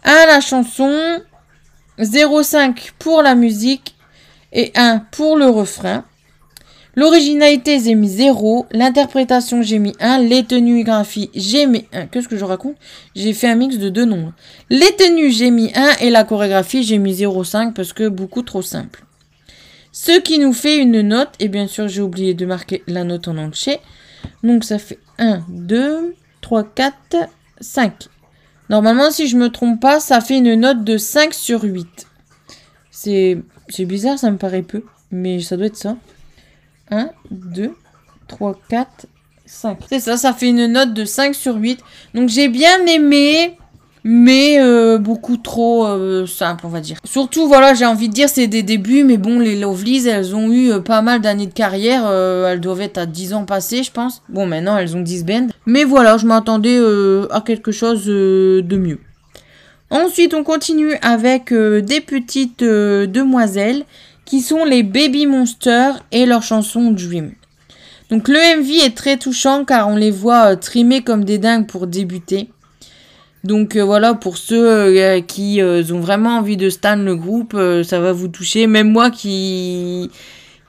Un 0.05 0.27
la 0.27 0.41
chanson. 0.41 1.21
0,5 1.99 2.93
pour 2.99 3.23
la 3.23 3.35
musique. 3.35 3.95
Et 4.53 4.73
1 4.75 5.01
pour 5.11 5.37
le 5.37 5.47
refrain. 5.47 6.05
L'originalité, 6.97 7.79
j'ai 7.79 7.95
mis 7.95 8.09
0. 8.09 8.67
L'interprétation, 8.73 9.61
j'ai 9.61 9.79
mis 9.79 9.93
1. 10.01 10.19
Les 10.23 10.45
tenues 10.45 10.83
graphiques, 10.83 11.31
j'ai 11.35 11.67
mis 11.67 11.85
1. 11.93 12.07
Qu'est-ce 12.07 12.27
que 12.27 12.39
je 12.39 12.45
raconte? 12.45 12.77
J'ai 13.15 13.35
fait 13.35 13.49
un 13.49 13.55
mix 13.55 13.77
de 13.77 13.91
deux 13.91 14.07
nombres. 14.07 14.33
Les 14.71 14.97
tenues, 14.97 15.31
j'ai 15.31 15.51
mis 15.51 15.71
1. 15.75 15.99
Et 16.01 16.09
la 16.09 16.25
chorégraphie, 16.25 16.83
j'ai 16.83 16.97
mis 16.97 17.13
0,5 17.13 17.75
parce 17.75 17.93
que 17.93 18.09
beaucoup 18.09 18.41
trop 18.41 18.63
simple. 18.63 19.05
Ce 19.93 20.19
qui 20.21 20.39
nous 20.39 20.55
fait 20.55 20.79
une 20.79 21.03
note, 21.03 21.31
et 21.39 21.49
bien 21.49 21.67
sûr, 21.67 21.87
j'ai 21.89 22.01
oublié 22.03 22.33
de 22.33 22.47
marquer 22.47 22.83
la 22.87 23.05
note 23.05 23.29
en 23.29 23.37
entier. 23.37 23.79
Donc 24.43 24.65
ça 24.65 24.79
fait 24.79 24.99
1, 25.19 25.45
2, 25.49 26.15
3, 26.41 26.65
4, 26.65 26.95
5. 27.61 27.93
Normalement, 28.71 29.11
si 29.11 29.27
je 29.27 29.37
me 29.37 29.49
trompe 29.49 29.81
pas, 29.81 30.01
ça 30.01 30.21
fait 30.23 30.39
une 30.39 30.55
note 30.55 30.83
de 30.83 30.97
5 30.97 31.35
sur 31.35 31.63
8. 31.63 32.07
C'est 32.91 33.43
bizarre, 33.81 34.19
ça 34.19 34.31
me 34.31 34.39
paraît 34.39 34.63
peu. 34.63 34.83
Mais 35.11 35.41
ça 35.41 35.59
doit 35.59 35.67
être 35.67 35.77
ça. 35.77 35.97
1, 36.91 37.11
2, 37.31 37.75
3, 38.29 38.59
4, 38.69 39.07
5. 39.45 39.79
C'est 39.89 40.01
ça, 40.01 40.17
ça 40.17 40.33
fait 40.33 40.49
une 40.49 40.67
note 40.67 40.95
de 40.95 41.05
5 41.05 41.35
sur 41.35 41.57
8. 41.57 41.81
Donc 42.15 42.29
j'ai 42.29 42.49
bien 42.49 42.85
aimé 42.87 43.57
mais 44.09 44.61
euh, 44.61 44.99
beaucoup 44.99 45.37
trop 45.37 45.85
euh, 45.85 46.27
simple, 46.27 46.65
on 46.65 46.69
va 46.69 46.79
dire. 46.79 46.99
Surtout, 47.05 47.49
voilà, 47.49 47.75
j'ai 47.75 47.87
envie 47.87 48.09
de 48.09 48.15
dire, 48.15 48.29
c'est 48.29 48.47
des 48.47 48.63
débuts, 48.63 49.03
mais 49.03 49.17
bon, 49.17 49.41
les 49.41 49.59
Lovelies, 49.59 50.07
elles 50.07 50.37
ont 50.37 50.49
eu 50.53 50.71
euh, 50.71 50.79
pas 50.79 51.03
mal 51.03 51.21
d'années 51.21 51.49
de 51.49 51.53
carrière, 51.53 52.09
elles 52.09 52.61
doivent 52.61 52.83
être 52.83 52.99
à 52.99 53.07
10 53.07 53.35
ans 53.35 53.45
passés, 53.45 53.83
je 53.83 53.91
pense. 53.91 54.23
Bon, 54.29 54.47
maintenant, 54.47 54.79
elles 54.79 54.97
ont 54.97 55.01
10 55.01 55.25
bands. 55.25 55.49
Mais 55.67 55.83
voilà, 55.83 56.19
je 56.19 56.27
m'attendais 56.27 56.79
à 57.33 57.41
quelque 57.41 57.73
chose 57.73 58.07
de 58.07 58.77
mieux. 58.77 59.01
Ensuite, 59.91 60.35
on 60.35 60.45
continue 60.45 60.95
avec 61.03 61.53
des 61.53 62.01
petites 62.01 62.63
demoiselles 62.63 63.85
qui 64.27 64.43
sont 64.43 64.65
les 64.65 64.83
Baby 64.83 65.27
Monsters 65.27 66.05
et 66.13 66.27
leur 66.27 66.43
chanson 66.43 66.91
Dream. 66.91 67.33
Donc 68.11 68.29
le 68.29 68.61
MV 68.61 68.85
est 68.85 68.97
très 68.97 69.17
touchant 69.17 69.65
car 69.65 69.89
on 69.89 69.97
les 69.97 70.11
voit 70.11 70.57
trimer 70.57 71.03
comme 71.03 71.25
des 71.25 71.39
dingues 71.39 71.67
pour 71.67 71.87
débuter. 71.87 72.51
Donc 73.45 73.77
euh, 73.77 73.85
voilà, 73.85 74.15
pour 74.15 74.37
ceux 74.37 74.69
euh, 74.69 75.21
qui 75.21 75.61
euh, 75.61 75.83
ont 75.93 76.01
vraiment 76.01 76.39
envie 76.39 76.57
de 76.57 76.69
stan 76.69 76.97
le 76.97 77.15
groupe, 77.17 77.57
ça 77.85 78.01
va 78.01 78.13
vous 78.13 78.29
toucher. 78.29 78.67
Même 78.67 78.91
moi 78.91 79.11
qui 79.11 80.11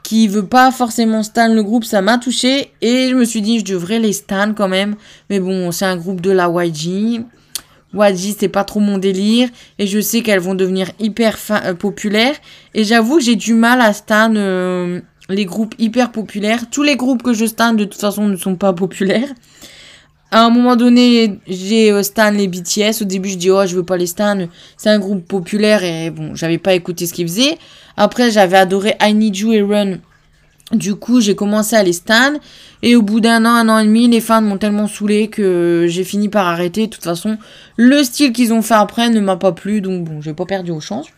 qui 0.03 0.29
veut 0.29 0.45
pas 0.45 0.71
forcément 0.71 1.21
stan 1.21 1.53
le 1.53 1.63
groupe, 1.63 1.83
ça 1.83 2.01
m'a 2.01 2.17
touché 2.17 2.71
et 2.81 3.09
je 3.09 3.15
me 3.15 3.25
suis 3.25 3.41
dit 3.41 3.59
je 3.59 3.65
devrais 3.65 3.99
les 3.99 4.13
stan 4.13 4.53
quand 4.55 4.69
même. 4.69 4.95
Mais 5.29 5.39
bon, 5.39 5.71
c'est 5.71 5.85
un 5.85 5.97
groupe 5.97 6.21
de 6.21 6.31
la 6.31 6.49
YG. 6.49 7.23
YG, 7.93 8.35
c'est 8.37 8.49
pas 8.49 8.63
trop 8.63 8.79
mon 8.79 8.97
délire 8.97 9.49
et 9.79 9.87
je 9.87 9.99
sais 9.99 10.21
qu'elles 10.21 10.39
vont 10.39 10.55
devenir 10.55 10.91
hyper 10.99 11.37
populaires 11.79 12.35
et 12.73 12.83
j'avoue 12.83 13.17
que 13.17 13.23
j'ai 13.23 13.35
du 13.35 13.53
mal 13.53 13.81
à 13.81 13.93
stan 13.93 14.33
les 15.29 15.45
groupes 15.45 15.75
hyper 15.77 16.11
populaires. 16.11 16.69
Tous 16.69 16.83
les 16.83 16.95
groupes 16.95 17.23
que 17.23 17.33
je 17.33 17.45
stan 17.45 17.73
de 17.73 17.83
toute 17.83 17.99
façon 17.99 18.27
ne 18.27 18.35
sont 18.35 18.55
pas 18.55 18.73
populaires. 18.73 19.29
À 20.29 20.43
un 20.43 20.49
moment 20.49 20.75
donné, 20.75 21.39
j'ai 21.47 21.91
euh, 21.91 22.03
stan 22.03 22.31
les 22.31 22.49
BTS. 22.49 23.01
Au 23.01 23.05
début, 23.05 23.29
je 23.29 23.37
dis 23.37 23.49
oh, 23.49 23.65
je 23.65 23.75
veux 23.75 23.85
pas 23.85 23.95
les 23.95 24.07
stan. 24.07 24.47
C'est 24.75 24.89
un 24.89 24.99
groupe 24.99 25.25
populaire 25.25 25.83
et 25.83 26.09
bon, 26.09 26.35
j'avais 26.35 26.57
pas 26.57 26.73
écouté 26.73 27.05
ce 27.05 27.13
qu'ils 27.13 27.27
faisaient. 27.27 27.57
Après, 27.95 28.29
j'avais 28.29 28.57
adoré 28.57 28.95
I 29.01 29.13
Need 29.13 29.37
You 29.37 29.53
et 29.53 29.61
Run. 29.61 29.97
Du 30.71 30.95
coup, 30.95 31.21
j'ai 31.21 31.35
commencé 31.35 31.75
à 31.75 31.83
les 31.83 31.93
stan. 31.93 32.33
Et 32.83 32.95
au 32.95 33.01
bout 33.01 33.19
d'un 33.19 33.45
an, 33.45 33.49
un 33.55 33.69
an 33.69 33.79
et 33.79 33.85
demi, 33.85 34.07
les 34.07 34.19
fans 34.21 34.41
m'ont 34.41 34.57
tellement 34.57 34.87
saoulé 34.87 35.29
que 35.29 35.85
j'ai 35.87 36.03
fini 36.03 36.29
par 36.29 36.47
arrêter. 36.47 36.87
De 36.87 36.91
toute 36.91 37.03
façon, 37.03 37.37
le 37.77 38.03
style 38.03 38.33
qu'ils 38.33 38.53
ont 38.53 38.61
fait 38.61 38.73
après 38.73 39.09
ne 39.09 39.19
m'a 39.19 39.37
pas 39.37 39.53
plu. 39.53 39.81
Donc 39.81 40.03
bon, 40.03 40.21
j'ai 40.21 40.33
pas 40.33 40.45
perdu 40.45 40.71
au 40.71 40.79
change. 40.79 41.13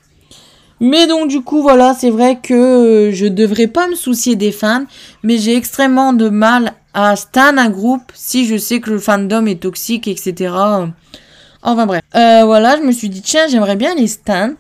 Mais 0.82 1.08
donc 1.08 1.28
du 1.28 1.42
coup 1.42 1.62
voilà, 1.62 1.94
c'est 1.94 2.10
vrai 2.10 2.40
que 2.42 2.54
euh, 2.54 3.12
je 3.12 3.26
devrais 3.26 3.68
pas 3.68 3.90
me 3.90 3.96
soucier 3.96 4.38
des 4.38 4.54
fans, 4.54 4.86
mais 5.24 5.38
j'ai 5.38 5.58
extrêmement 5.58 6.14
de 6.14 6.30
mal 6.30 6.72
à 6.94 7.18
stan 7.18 7.58
un 7.58 7.70
groupe 7.70 8.12
si 8.14 8.46
je 8.46 8.56
sais 8.56 8.80
que 8.80 8.90
le 8.90 9.00
fandom 9.00 9.46
est 9.46 9.62
toxique, 9.62 10.08
etc. 10.08 10.54
Enfin 11.62 11.86
bref. 11.86 12.02
Euh, 12.16 12.44
voilà, 12.46 12.78
je 12.78 12.84
me 12.84 12.92
suis 12.92 13.10
dit, 13.10 13.22
tiens, 13.22 13.48
j'aimerais 13.50 13.76
bien 13.76 13.94
les 13.96 14.08
stan. 14.08 14.52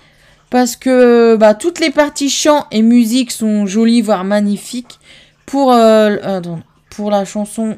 Parce 0.49 0.75
que 0.75 1.35
bah, 1.35 1.53
toutes 1.53 1.79
les 1.79 1.91
parties 1.91 2.29
chant 2.29 2.65
et 2.71 2.81
musique 2.81 3.31
sont 3.31 3.65
jolies, 3.65 4.01
voire 4.01 4.23
magnifiques. 4.23 4.99
Pour, 5.45 5.71
euh, 5.73 6.39
pour 6.89 7.11
la 7.11 7.25
chanson... 7.25 7.77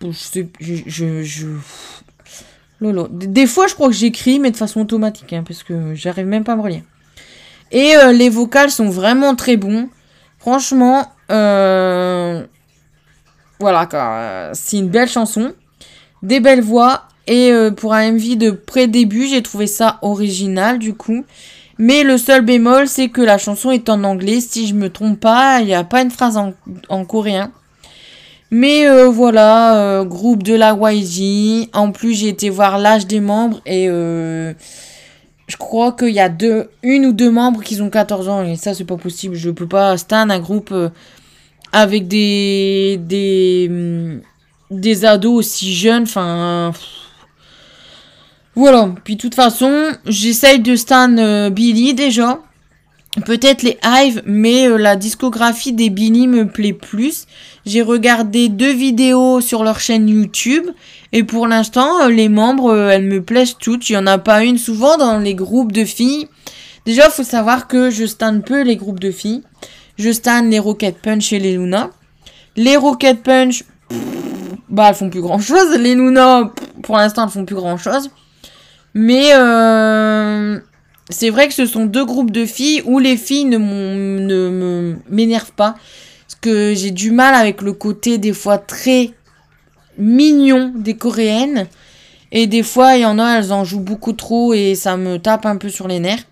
Je, 0.00 0.42
je, 0.60 1.22
je, 1.24 1.46
Lolo. 2.80 3.08
Des 3.10 3.48
fois, 3.48 3.66
je 3.66 3.74
crois 3.74 3.88
que 3.88 3.94
j'écris, 3.94 4.38
mais 4.38 4.52
de 4.52 4.56
façon 4.56 4.80
automatique, 4.80 5.32
hein, 5.32 5.42
parce 5.46 5.64
que 5.64 5.94
j'arrive 5.94 6.26
même 6.26 6.44
pas 6.44 6.52
à 6.52 6.56
me 6.56 6.62
relire. 6.62 6.82
Et 7.72 7.96
euh, 7.96 8.12
les 8.12 8.28
vocales 8.28 8.70
sont 8.70 8.88
vraiment 8.88 9.34
très 9.34 9.56
bons. 9.56 9.88
Franchement, 10.38 11.10
euh, 11.32 12.46
voilà, 13.58 14.50
c'est 14.54 14.78
une 14.78 14.88
belle 14.88 15.08
chanson, 15.08 15.52
des 16.22 16.38
belles 16.38 16.62
voix. 16.62 17.04
Et 17.26 17.52
pour 17.76 17.92
un 17.92 18.12
MV 18.12 18.38
de 18.38 18.50
pré-début, 18.52 19.26
j'ai 19.26 19.42
trouvé 19.42 19.66
ça 19.66 19.98
original 20.00 20.78
du 20.78 20.94
coup. 20.94 21.26
Mais 21.78 22.02
le 22.02 22.18
seul 22.18 22.42
bémol, 22.44 22.88
c'est 22.88 23.08
que 23.08 23.20
la 23.22 23.38
chanson 23.38 23.70
est 23.70 23.88
en 23.88 24.02
anglais. 24.04 24.40
Si 24.40 24.66
je 24.66 24.74
me 24.74 24.90
trompe 24.90 25.20
pas, 25.20 25.60
il 25.60 25.66
n'y 25.66 25.74
a 25.74 25.84
pas 25.84 26.02
une 26.02 26.10
phrase 26.10 26.36
en, 26.36 27.04
coréen. 27.04 27.52
Mais 28.50 28.88
euh, 28.88 29.08
voilà, 29.08 30.04
groupe 30.04 30.42
de 30.42 30.54
la 30.54 30.74
YG. 30.74 31.68
En 31.72 31.92
plus, 31.92 32.14
j'ai 32.14 32.28
été 32.28 32.50
voir 32.50 32.78
l'âge 32.78 33.06
des 33.06 33.20
membres 33.20 33.60
et 33.66 33.86
je 33.86 35.56
crois 35.56 35.92
qu'il 35.92 36.10
y 36.10 36.20
a 36.20 36.28
deux, 36.28 36.68
une 36.82 37.06
ou 37.06 37.12
deux 37.12 37.30
membres 37.30 37.62
qui 37.62 37.80
ont 37.80 37.90
14 37.90 38.28
ans. 38.28 38.42
Et 38.42 38.56
ça, 38.56 38.74
c'est 38.74 38.84
pas 38.84 38.96
possible. 38.96 39.36
Je 39.36 39.50
peux 39.50 39.68
pas 39.68 39.96
stand 39.96 40.30
un 40.32 40.40
groupe 40.40 40.74
avec 41.72 42.08
des 42.08 42.98
des 43.00 43.70
des 44.70 45.04
ados 45.04 45.38
aussi 45.38 45.74
jeunes 45.74 46.02
enfin 46.02 46.72
voilà. 48.58 48.88
Puis 49.04 49.14
de 49.14 49.20
toute 49.20 49.36
façon 49.36 49.92
j'essaye 50.04 50.58
de 50.58 50.74
stan 50.74 51.16
euh, 51.16 51.48
Billy 51.48 51.94
déjà. 51.94 52.40
Peut-être 53.24 53.62
les 53.62 53.78
Hive 53.84 54.20
mais 54.26 54.66
euh, 54.66 54.76
la 54.78 54.96
discographie 54.96 55.72
des 55.72 55.90
Billy 55.90 56.26
me 56.26 56.44
plaît 56.44 56.72
plus. 56.72 57.26
J'ai 57.66 57.82
regardé 57.82 58.48
deux 58.48 58.72
vidéos 58.72 59.40
sur 59.40 59.62
leur 59.62 59.78
chaîne 59.78 60.08
YouTube. 60.08 60.66
Et 61.12 61.22
pour 61.22 61.46
l'instant 61.46 62.00
euh, 62.00 62.08
les 62.08 62.28
membres 62.28 62.76
elles 62.76 63.04
me 63.04 63.22
plaisent 63.22 63.54
toutes. 63.56 63.88
Il 63.90 63.92
y 63.92 63.96
en 63.96 64.08
a 64.08 64.18
pas 64.18 64.42
une 64.42 64.58
souvent 64.58 64.96
dans 64.96 65.20
les 65.20 65.36
groupes 65.36 65.70
de 65.70 65.84
filles. 65.84 66.26
Déjà 66.84 67.10
faut 67.10 67.22
savoir 67.22 67.68
que 67.68 67.90
je 67.90 68.06
stan 68.06 68.40
peu 68.40 68.62
les 68.62 68.74
groupes 68.74 68.98
de 68.98 69.12
filles. 69.12 69.44
Je 69.98 70.10
stan 70.10 70.42
les 70.42 70.58
Rocket 70.58 70.98
Punch 71.00 71.32
et 71.32 71.38
les 71.38 71.52
Luna. 71.52 71.90
Les 72.56 72.76
Rocket 72.76 73.22
Punch, 73.22 73.62
bah 74.68 74.86
elles 74.88 74.96
font 74.96 75.10
plus 75.10 75.22
grand 75.22 75.38
chose. 75.38 75.78
Les 75.78 75.94
Luna, 75.94 76.52
pour 76.82 76.96
l'instant 76.96 77.22
elles 77.22 77.30
font 77.30 77.44
plus 77.44 77.54
grand 77.54 77.76
chose. 77.76 78.10
Mais 78.94 79.30
euh, 79.34 80.58
c'est 81.10 81.30
vrai 81.30 81.48
que 81.48 81.54
ce 81.54 81.66
sont 81.66 81.86
deux 81.86 82.04
groupes 82.04 82.30
de 82.30 82.46
filles 82.46 82.82
où 82.84 82.98
les 82.98 83.16
filles 83.16 83.44
ne, 83.44 83.58
ne 83.58 84.96
m'énervent 85.08 85.52
pas. 85.52 85.74
Parce 86.26 86.40
que 86.40 86.74
j'ai 86.74 86.90
du 86.90 87.10
mal 87.10 87.34
avec 87.34 87.62
le 87.62 87.72
côté 87.72 88.18
des 88.18 88.32
fois 88.32 88.58
très 88.58 89.12
mignon 89.96 90.72
des 90.74 90.96
coréennes. 90.96 91.66
Et 92.30 92.46
des 92.46 92.62
fois, 92.62 92.96
il 92.96 93.02
y 93.02 93.06
en 93.06 93.18
a, 93.18 93.38
elles 93.38 93.52
en 93.52 93.64
jouent 93.64 93.80
beaucoup 93.80 94.12
trop 94.12 94.52
et 94.52 94.74
ça 94.74 94.96
me 94.96 95.18
tape 95.18 95.46
un 95.46 95.56
peu 95.56 95.70
sur 95.70 95.88
les 95.88 95.98
nerfs. 95.98 96.24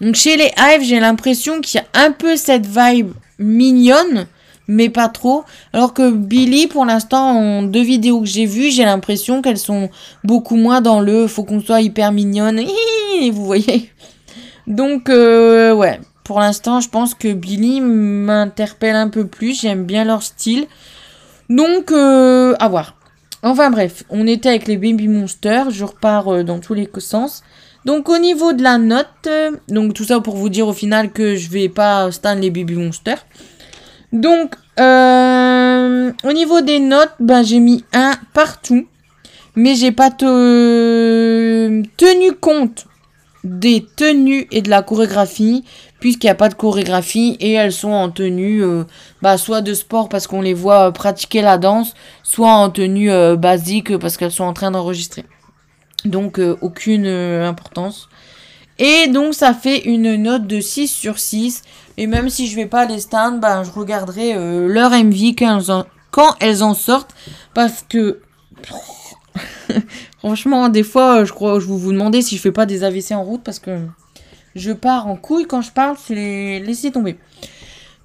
Donc 0.00 0.14
chez 0.14 0.36
les 0.36 0.50
Hive, 0.58 0.82
j'ai 0.82 0.98
l'impression 0.98 1.60
qu'il 1.60 1.80
y 1.80 1.84
a 1.84 2.04
un 2.04 2.12
peu 2.12 2.36
cette 2.36 2.66
vibe 2.66 3.12
mignonne, 3.38 4.26
mais 4.68 4.88
pas 4.88 5.08
trop. 5.08 5.44
Alors 5.72 5.92
que 5.94 6.10
Billy, 6.10 6.66
pour 6.66 6.84
l'instant, 6.84 7.30
en 7.30 7.62
deux 7.62 7.82
vidéos 7.82 8.20
que 8.20 8.26
j'ai 8.26 8.46
vues, 8.46 8.70
j'ai 8.70 8.84
l'impression 8.84 9.42
qu'elles 9.42 9.58
sont 9.58 9.90
beaucoup 10.24 10.56
moins 10.56 10.80
dans 10.80 11.00
le 11.00 11.26
faut 11.26 11.44
qu'on 11.44 11.60
soit 11.60 11.80
hyper 11.80 12.12
mignonne. 12.12 12.60
Vous 13.32 13.44
voyez 13.44 13.90
Donc, 14.66 15.10
euh, 15.10 15.74
ouais. 15.74 16.00
Pour 16.24 16.38
l'instant, 16.38 16.80
je 16.80 16.88
pense 16.88 17.14
que 17.14 17.32
Billy 17.32 17.80
m'interpelle 17.80 18.94
un 18.94 19.08
peu 19.08 19.26
plus. 19.26 19.60
J'aime 19.60 19.84
bien 19.84 20.04
leur 20.04 20.22
style. 20.22 20.66
Donc, 21.48 21.90
euh, 21.90 22.54
à 22.60 22.68
voir. 22.68 22.94
Enfin 23.42 23.70
bref, 23.70 24.04
on 24.10 24.26
était 24.26 24.50
avec 24.50 24.68
les 24.68 24.76
Baby 24.76 25.08
Monsters. 25.08 25.70
Je 25.70 25.84
repars 25.84 26.28
euh, 26.28 26.44
dans 26.44 26.60
tous 26.60 26.74
les 26.74 26.88
sens. 26.98 27.42
Donc 27.86 28.10
au 28.10 28.18
niveau 28.18 28.52
de 28.52 28.62
la 28.62 28.76
note, 28.76 29.28
donc 29.68 29.94
tout 29.94 30.04
ça 30.04 30.20
pour 30.20 30.36
vous 30.36 30.50
dire 30.50 30.68
au 30.68 30.74
final 30.74 31.10
que 31.10 31.34
je 31.36 31.48
vais 31.48 31.70
pas 31.70 32.12
stan 32.12 32.34
les 32.34 32.50
Baby 32.50 32.74
Monsters. 32.74 33.24
Donc 34.12 34.54
euh, 34.78 36.12
au 36.24 36.32
niveau 36.32 36.60
des 36.60 36.80
notes, 36.80 37.14
ben, 37.20 37.42
j'ai 37.42 37.60
mis 37.60 37.84
un 37.92 38.12
partout. 38.32 38.86
Mais 39.56 39.74
j'ai 39.74 39.90
pas 39.92 40.10
tenu 40.10 40.22
compte 42.40 42.86
des 43.42 43.84
tenues 43.96 44.46
et 44.52 44.62
de 44.62 44.70
la 44.70 44.82
chorégraphie 44.82 45.64
puisqu'il 45.98 46.26
n'y 46.26 46.30
a 46.30 46.34
pas 46.36 46.48
de 46.48 46.54
chorégraphie 46.54 47.36
et 47.40 47.52
elles 47.52 47.72
sont 47.72 47.90
en 47.90 48.10
tenue 48.10 48.62
euh, 48.62 48.84
bah, 49.22 49.36
soit 49.38 49.60
de 49.60 49.74
sport 49.74 50.08
parce 50.08 50.26
qu'on 50.26 50.40
les 50.40 50.54
voit 50.54 50.92
pratiquer 50.92 51.42
la 51.42 51.58
danse, 51.58 51.94
soit 52.22 52.52
en 52.52 52.70
tenue 52.70 53.10
basique 53.36 53.98
parce 53.98 54.16
qu'elles 54.16 54.30
sont 54.32 54.44
en 54.44 54.52
train 54.52 54.70
d'enregistrer. 54.70 55.24
Donc 56.04 56.38
euh, 56.38 56.56
aucune 56.60 57.06
euh, 57.06 57.48
importance. 57.48 58.08
Et 58.78 59.08
donc 59.08 59.34
ça 59.34 59.52
fait 59.52 59.80
une 59.80 60.16
note 60.16 60.46
de 60.46 60.60
6 60.60 60.88
sur 60.88 61.18
6. 61.18 61.62
Et 62.00 62.06
même 62.06 62.30
si 62.30 62.46
je 62.46 62.56
vais 62.56 62.64
pas 62.64 62.86
les 62.86 62.98
stands, 62.98 63.36
ben, 63.36 63.62
je 63.62 63.70
regarderai 63.70 64.32
euh, 64.34 64.68
leur 64.68 64.92
MV 64.92 65.34
quand 65.36 66.34
elles, 66.40 66.62
en, 66.62 66.72
sortent. 66.72 67.14
Parce 67.52 67.84
que... 67.86 68.20
Franchement, 70.18 70.70
des 70.70 70.82
fois, 70.82 71.26
je 71.26 71.32
crois, 71.34 71.60
je 71.60 71.66
vous 71.66 71.76
vous 71.76 71.92
demandez 71.92 72.22
si 72.22 72.38
je 72.38 72.40
fais 72.40 72.52
pas 72.52 72.64
des 72.64 72.84
AVC 72.84 73.12
en 73.12 73.22
route 73.22 73.42
parce 73.42 73.58
que 73.58 73.80
je 74.54 74.72
pars 74.72 75.08
en 75.08 75.16
couille 75.16 75.44
quand 75.44 75.60
je 75.60 75.72
parle, 75.72 75.96
c'est 76.02 76.14
les 76.14 76.60
laisser 76.60 76.90
tomber. 76.90 77.18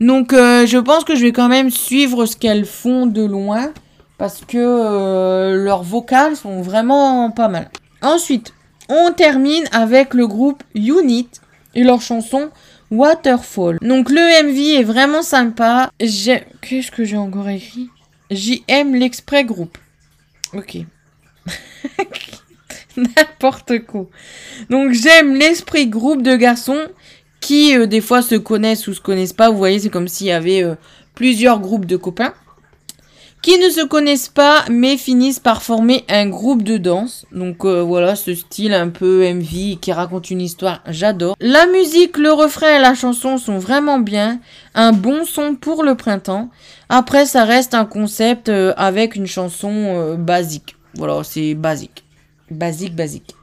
Donc 0.02 0.34
euh, 0.34 0.66
je 0.66 0.78
pense 0.78 1.06
que 1.06 1.16
je 1.16 1.22
vais 1.22 1.32
quand 1.32 1.48
même 1.48 1.70
suivre 1.70 2.26
ce 2.26 2.36
qu'elles 2.36 2.66
font 2.66 3.06
de 3.06 3.24
loin 3.24 3.72
parce 4.18 4.42
que 4.42 4.58
euh, 4.58 5.56
leurs 5.56 5.84
vocales 5.84 6.36
sont 6.36 6.62
vraiment 6.62 7.32
pas 7.32 7.48
mal. 7.48 7.72
Ensuite, 8.02 8.54
on 8.90 9.14
termine 9.14 9.64
avec 9.72 10.14
le 10.14 10.28
groupe 10.28 10.64
Unit 10.74 11.30
et 11.76 11.84
leur 11.84 12.02
chanson 12.02 12.50
Waterfall. 12.96 13.78
Donc 13.82 14.10
le 14.10 14.44
MV 14.44 14.80
est 14.80 14.84
vraiment 14.84 15.22
sympa. 15.22 15.92
Qu'est-ce 16.00 16.92
que 16.92 17.04
j'ai 17.04 17.18
encore 17.18 17.50
écrit? 17.50 17.90
JM 18.32 18.96
l'Exprès 18.96 19.44
Group. 19.44 19.78
Ok. 20.54 20.78
N'importe 22.98 23.86
quoi. 23.86 24.08
Donc 24.70 24.94
j'aime 24.94 25.36
l'esprit 25.36 25.88
groupe 25.88 26.22
de 26.22 26.36
garçons 26.36 26.88
qui 27.42 27.78
euh, 27.78 27.86
des 27.86 28.02
fois 28.02 28.22
se 28.22 28.36
connaissent 28.36 28.88
ou 28.88 28.94
se 28.94 29.02
connaissent 29.02 29.34
pas. 29.34 29.50
Vous 29.50 29.58
voyez, 29.58 29.80
c'est 29.80 29.90
comme 29.90 30.08
s'il 30.08 30.28
y 30.28 30.32
avait 30.32 30.64
euh, 30.64 30.76
plusieurs 31.14 31.60
groupes 31.60 31.86
de 31.86 31.98
copains 31.98 32.34
qui 33.46 33.60
ne 33.60 33.70
se 33.70 33.86
connaissent 33.86 34.30
pas 34.30 34.66
mais 34.72 34.98
finissent 34.98 35.40
par 35.40 35.62
former 35.62 36.04
un 36.10 36.28
groupe 36.28 36.64
de 36.64 36.78
danse. 36.78 37.28
Donc 37.32 37.64
euh, 37.64 37.84
voilà, 37.84 38.16
ce 38.16 38.34
style 38.34 38.74
un 38.74 38.90
peu 38.90 39.32
MV 39.32 39.78
qui 39.80 39.92
raconte 39.92 40.32
une 40.32 40.42
histoire, 40.42 40.82
j'adore. 40.88 41.36
La 41.40 41.68
musique, 41.68 42.18
le 42.18 42.32
refrain 42.32 42.78
et 42.78 42.80
la 42.80 42.96
chanson 42.96 43.38
sont 43.38 43.60
vraiment 43.60 44.00
bien. 44.00 44.40
Un 44.74 44.94
bon 44.94 45.26
son 45.26 45.54
pour 45.54 45.84
le 45.84 45.94
printemps. 45.94 46.50
Après, 46.90 47.28
ça 47.28 47.46
reste 47.46 47.76
un 47.76 47.86
concept 47.86 48.50
avec 48.50 49.16
une 49.16 49.28
chanson 49.28 50.16
basique. 50.18 50.76
Voilà, 50.96 51.24
c'est 51.24 51.54
basique. 51.54 52.04
Basique, 52.50 52.96
basique. 52.96 53.36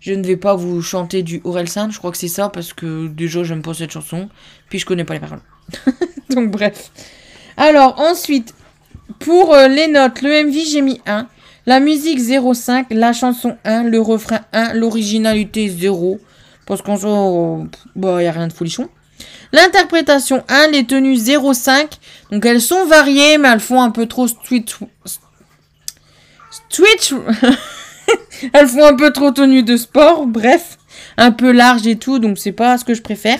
Je 0.00 0.14
ne 0.14 0.24
vais 0.24 0.36
pas 0.36 0.56
vous 0.56 0.82
chanter 0.82 1.22
du 1.22 1.40
Orelsan, 1.44 1.92
je 1.92 1.98
crois 1.98 2.10
que 2.10 2.18
c'est 2.18 2.26
ça, 2.26 2.48
parce 2.48 2.72
que 2.72 3.06
déjà 3.06 3.44
j'aime 3.44 3.62
pas 3.62 3.72
cette 3.72 3.92
chanson, 3.92 4.28
puis 4.68 4.80
je 4.80 4.84
connais 4.84 5.04
pas 5.04 5.14
les 5.14 5.20
paroles. 5.20 5.42
Donc 6.30 6.50
bref. 6.50 6.90
Alors 7.56 8.00
ensuite, 8.00 8.52
pour 9.18 9.54
euh, 9.54 9.68
les 9.68 9.88
notes, 9.88 10.22
le 10.22 10.44
MV 10.44 10.54
j'ai 10.70 10.80
mis 10.80 11.00
1, 11.06 11.26
la 11.66 11.80
musique 11.80 12.18
0,5, 12.18 12.86
la 12.90 13.12
chanson 13.12 13.56
1, 13.64 13.84
le 13.84 14.00
refrain 14.00 14.40
1, 14.52 14.74
l'originalité 14.74 15.68
0, 15.68 16.18
parce 16.66 16.82
qu'en 16.82 16.96
soi, 16.96 17.66
bah, 17.96 18.22
y 18.22 18.26
a 18.26 18.32
rien 18.32 18.48
de 18.48 18.52
folichon. 18.52 18.88
L'interprétation 19.52 20.42
1, 20.48 20.68
les 20.68 20.84
tenues 20.84 21.14
0,5, 21.14 21.86
donc 22.30 22.44
elles 22.44 22.60
sont 22.60 22.86
variées, 22.86 23.38
mais 23.38 23.48
elles 23.48 23.60
font 23.60 23.80
un 23.80 23.90
peu 23.90 24.06
trop 24.06 24.26
street... 24.26 24.64
Street... 26.70 27.16
Elles 28.52 28.68
font 28.68 28.84
un 28.84 28.94
peu 28.94 29.12
trop 29.12 29.30
tenue 29.30 29.62
de 29.62 29.76
sport, 29.76 30.26
bref, 30.26 30.76
un 31.16 31.30
peu 31.30 31.52
large 31.52 31.86
et 31.86 31.96
tout, 31.96 32.18
donc 32.18 32.38
c'est 32.38 32.52
pas 32.52 32.76
ce 32.76 32.84
que 32.84 32.94
je 32.94 33.00
préfère. 33.00 33.38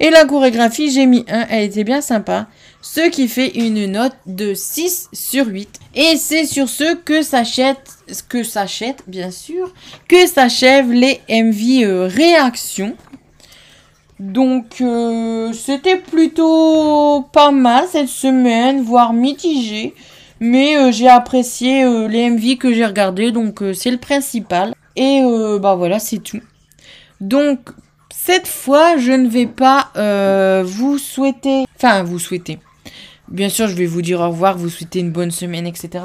Et 0.00 0.10
la 0.10 0.24
chorégraphie, 0.24 0.90
j'ai 0.90 1.06
mis 1.06 1.24
1, 1.28 1.46
elle 1.50 1.64
était 1.64 1.84
bien 1.84 2.00
sympa, 2.00 2.48
ce 2.84 3.08
qui 3.08 3.28
fait 3.28 3.48
une 3.48 3.86
note 3.86 4.14
de 4.26 4.52
6 4.52 5.08
sur 5.14 5.46
8. 5.46 5.80
Et 5.94 6.18
c'est 6.18 6.44
sur 6.44 6.68
ce 6.68 6.94
que 6.94 7.22
s'achète, 7.22 7.96
que 8.28 8.42
s'achète 8.42 9.02
bien 9.06 9.30
sûr, 9.30 9.72
que 10.06 10.26
s'achèvent 10.26 10.92
les 10.92 11.22
MV 11.30 11.82
euh, 11.82 12.06
réactions. 12.06 12.94
Donc 14.20 14.82
euh, 14.82 15.50
c'était 15.54 15.96
plutôt 15.96 17.22
pas 17.32 17.50
mal 17.52 17.86
cette 17.90 18.08
semaine, 18.08 18.82
voire 18.82 19.14
mitigé. 19.14 19.94
Mais 20.40 20.76
euh, 20.76 20.92
j'ai 20.92 21.08
apprécié 21.08 21.84
les 22.08 22.28
MV 22.28 22.58
que 22.58 22.74
j'ai 22.74 22.84
regardés, 22.84 23.32
donc 23.32 23.62
c'est 23.72 23.92
le 23.92 23.98
principal. 23.98 24.74
Et 24.94 25.22
bah 25.58 25.74
voilà, 25.74 25.98
c'est 25.98 26.18
tout. 26.18 26.42
Donc 27.22 27.70
cette 28.14 28.46
fois, 28.46 28.98
je 28.98 29.12
ne 29.12 29.26
vais 29.26 29.46
pas 29.46 29.90
vous 30.64 30.98
souhaiter... 30.98 31.64
Enfin, 31.76 32.02
vous 32.02 32.18
souhaiter. 32.18 32.58
Bien 33.28 33.48
sûr, 33.48 33.68
je 33.68 33.74
vais 33.74 33.86
vous 33.86 34.02
dire 34.02 34.20
au 34.20 34.28
revoir, 34.28 34.58
vous 34.58 34.68
souhaiter 34.68 35.00
une 35.00 35.10
bonne 35.10 35.30
semaine, 35.30 35.66
etc. 35.66 36.04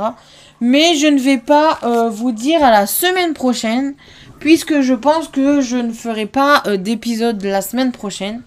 Mais 0.62 0.96
je 0.96 1.08
ne 1.08 1.20
vais 1.20 1.38
pas 1.38 1.80
vous 2.10 2.32
dire 2.32 2.64
à 2.64 2.72
la 2.72 2.88
semaine 2.88 3.34
prochaine, 3.34 3.94
puisque 4.40 4.82
je 4.82 4.94
pense 4.94 5.28
que 5.28 5.62
je 5.62 5.78
ne 5.78 5.92
ferai 5.92 6.26
pas 6.26 6.64
d'épisode 6.78 7.44
la 7.44 7.62
semaine 7.62 7.92
prochaine 7.92 8.42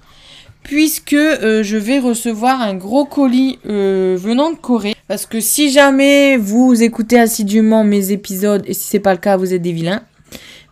puisque 0.63 1.13
euh, 1.13 1.63
je 1.63 1.77
vais 1.77 1.99
recevoir 1.99 2.61
un 2.61 2.75
gros 2.75 3.05
colis 3.05 3.59
euh, 3.67 4.17
venant 4.19 4.51
de 4.51 4.57
Corée. 4.57 4.95
Parce 5.09 5.27
que 5.27 5.41
si 5.41 5.71
jamais 5.71 6.37
vous 6.37 6.83
écoutez 6.83 7.19
assidûment 7.19 7.85
mes 7.85 8.13
épisodes, 8.13 8.63
et 8.67 8.75
si 8.75 8.89
c'est 8.89 9.01
pas 9.01 9.13
le 9.13 9.19
cas, 9.19 9.37
vous 9.37 9.53
êtes 9.53 9.63
des 9.63 9.73
vilains. 9.73 10.03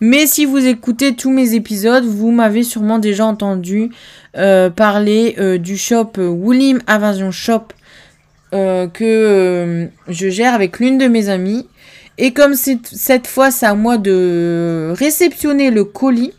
Mais 0.01 0.27
si 0.27 0.47
vous 0.47 0.65
écoutez 0.65 1.15
tous 1.15 1.31
mes 1.31 1.55
épisodes, 1.55 2.05
vous 2.05 2.31
m'avez 2.31 2.63
sûrement 2.63 2.99
déjà 2.99 3.27
entendu 3.27 3.91
euh, 4.37 4.71
parler 4.71 5.59
du 5.59 5.77
shop 5.77 6.13
Woolim 6.17 6.81
Invasion 6.87 7.31
Shop 7.31 7.65
que 8.53 9.89
je 10.09 10.29
gère 10.29 10.55
avec 10.55 10.79
l'une 10.79 10.99
de 10.99 11.07
mes 11.07 11.29
amies. 11.29 11.67
Et 12.19 12.33
comme 12.33 12.55
cette 12.55 13.27
fois 13.27 13.51
c'est 13.51 13.67
à 13.67 13.75
moi 13.75 13.97
de 13.97 14.93
réceptionner 14.97 15.71
le 15.71 15.85
colis, 15.85 16.33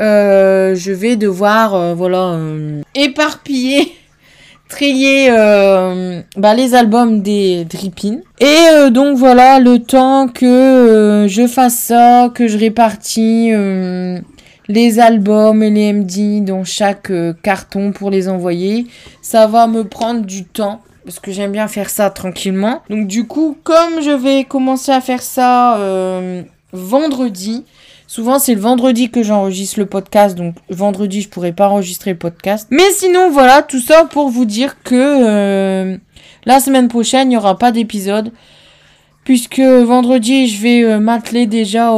euh, 0.00 0.76
je 0.76 0.92
vais 0.92 1.16
devoir 1.16 1.74
euh, 1.74 1.94
voilà 1.94 2.34
euh, 2.34 2.82
éparpiller 2.94 3.92
trier 4.68 5.30
bah, 6.36 6.54
les 6.54 6.74
albums 6.74 7.22
des 7.22 7.64
Drippin. 7.64 8.18
Et 8.38 8.90
donc 8.90 9.16
voilà, 9.16 9.60
le 9.60 9.78
temps 9.78 10.28
que 10.28 11.24
je 11.26 11.46
fasse 11.46 11.74
ça, 11.74 12.30
que 12.34 12.46
je 12.46 12.58
répartis 12.58 13.50
les 14.68 15.00
albums 15.00 15.62
et 15.62 15.70
les 15.70 15.90
MD 15.94 16.44
dans 16.44 16.64
chaque 16.64 17.10
carton 17.42 17.92
pour 17.92 18.10
les 18.10 18.28
envoyer, 18.28 18.86
ça 19.22 19.46
va 19.46 19.66
me 19.66 19.84
prendre 19.84 20.26
du 20.26 20.44
temps. 20.44 20.82
Parce 21.08 21.20
que 21.20 21.32
j'aime 21.32 21.52
bien 21.52 21.68
faire 21.68 21.88
ça 21.88 22.10
tranquillement. 22.10 22.82
Donc 22.90 23.06
du 23.06 23.26
coup, 23.26 23.56
comme 23.64 24.02
je 24.02 24.10
vais 24.10 24.44
commencer 24.44 24.92
à 24.92 25.00
faire 25.00 25.22
ça 25.22 25.80
vendredi, 26.72 27.64
Souvent, 28.08 28.38
c'est 28.38 28.54
le 28.54 28.60
vendredi 28.62 29.10
que 29.10 29.22
j'enregistre 29.22 29.78
le 29.78 29.84
podcast, 29.84 30.34
donc 30.34 30.54
vendredi, 30.70 31.20
je 31.20 31.28
pourrais 31.28 31.52
pas 31.52 31.68
enregistrer 31.68 32.12
le 32.12 32.16
podcast. 32.16 32.66
Mais 32.70 32.90
sinon, 32.90 33.30
voilà, 33.30 33.60
tout 33.60 33.80
ça 33.80 34.06
pour 34.06 34.30
vous 34.30 34.46
dire 34.46 34.82
que 34.82 34.94
euh, 34.94 35.98
la 36.46 36.60
semaine 36.60 36.88
prochaine, 36.88 37.26
il 37.26 37.32
n'y 37.32 37.36
aura 37.36 37.58
pas 37.58 37.70
d'épisode. 37.70 38.32
Puisque 39.24 39.60
vendredi, 39.60 40.48
je 40.48 40.62
vais 40.62 40.84
euh, 40.84 41.00
m'atteler 41.00 41.44
déjà 41.44 41.92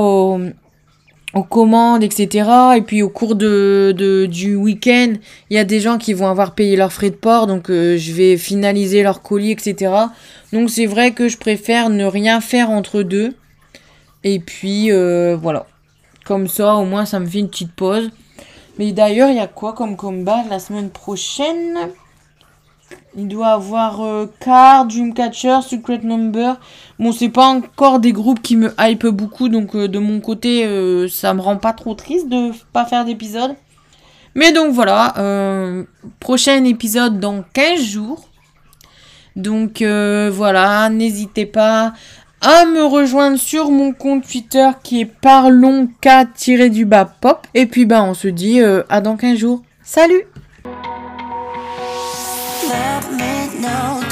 aux, 1.34 1.42
commandes, 1.42 2.02
etc. 2.02 2.48
Et 2.76 2.82
puis 2.82 3.02
au 3.02 3.08
cours 3.08 3.34
de, 3.34 4.26
du 4.30 4.56
week-end, 4.56 5.14
il 5.50 5.56
y 5.56 5.58
a 5.58 5.64
des 5.64 5.80
gens 5.80 5.98
qui 5.98 6.12
vont 6.12 6.28
avoir 6.28 6.54
payé 6.54 6.76
leurs 6.76 6.92
frais 6.92 7.10
de 7.10 7.16
port, 7.16 7.46
donc 7.46 7.70
euh, 7.70 7.96
je 7.96 8.12
vais 8.12 8.36
finaliser 8.36 9.02
leur 9.02 9.22
colis, 9.22 9.52
etc. 9.52 9.92
Donc 10.52 10.70
c'est 10.70 10.86
vrai 10.86 11.12
que 11.12 11.28
je 11.28 11.38
préfère 11.38 11.90
ne 11.90 12.04
rien 12.04 12.40
faire 12.40 12.70
entre 12.70 13.02
deux. 13.02 13.34
Et 14.24 14.38
puis 14.38 14.90
voilà. 14.90 15.66
Comme 16.26 16.46
ça, 16.46 16.76
au 16.76 16.84
moins, 16.84 17.06
ça 17.06 17.18
me 17.18 17.26
fait 17.26 17.38
une 17.38 17.48
petite 17.48 17.72
pause. 17.72 18.10
Mais 18.78 18.92
d'ailleurs, 18.92 19.30
il 19.30 19.36
y 19.36 19.40
a 19.40 19.46
quoi 19.46 19.72
comme 19.72 19.96
combat 19.96 20.44
la 20.48 20.58
semaine 20.58 20.90
prochaine? 20.90 21.76
Il 23.16 23.28
doit 23.28 23.48
avoir 23.48 24.02
euh, 24.02 24.26
Card, 24.40 24.86
Dreamcatcher, 24.86 25.58
Secret 25.62 26.00
Number. 26.02 26.58
Bon, 26.98 27.12
c'est 27.12 27.28
pas 27.28 27.46
encore 27.46 27.98
des 27.98 28.12
groupes 28.12 28.40
qui 28.40 28.56
me 28.56 28.72
hype 28.78 29.06
beaucoup. 29.06 29.48
Donc, 29.48 29.74
euh, 29.74 29.88
de 29.88 29.98
mon 29.98 30.20
côté, 30.20 30.64
euh, 30.64 31.08
ça 31.08 31.34
me 31.34 31.40
rend 31.40 31.56
pas 31.56 31.72
trop 31.72 31.94
triste 31.94 32.28
de 32.28 32.52
pas 32.72 32.84
faire 32.84 33.04
d'épisode. 33.04 33.56
Mais 34.34 34.52
donc, 34.52 34.72
voilà. 34.72 35.14
Euh, 35.18 35.84
prochain 36.20 36.64
épisode 36.64 37.18
dans 37.18 37.42
15 37.52 37.80
jours. 37.80 38.28
Donc, 39.36 39.82
voilà. 39.82 40.88
N'hésitez 40.90 41.46
pas 41.46 41.92
à 42.40 42.64
me 42.64 42.84
rejoindre 42.84 43.38
sur 43.38 43.70
mon 43.70 43.92
compte 43.92 44.26
Twitter 44.26 44.68
qui 44.82 45.02
est 45.02 45.06
parlonk-du-bas 45.06 47.04
pop. 47.20 47.46
Et 47.54 47.66
puis 47.66 47.84
bah 47.86 48.02
on 48.02 48.14
se 48.14 48.28
dit 48.28 48.60
euh, 48.60 48.82
à 48.88 49.00
dans 49.00 49.16
15 49.16 49.38
jours. 49.38 49.62
Salut 49.82 50.24
let 52.70 53.12
me 53.12 53.60
know. 53.60 54.09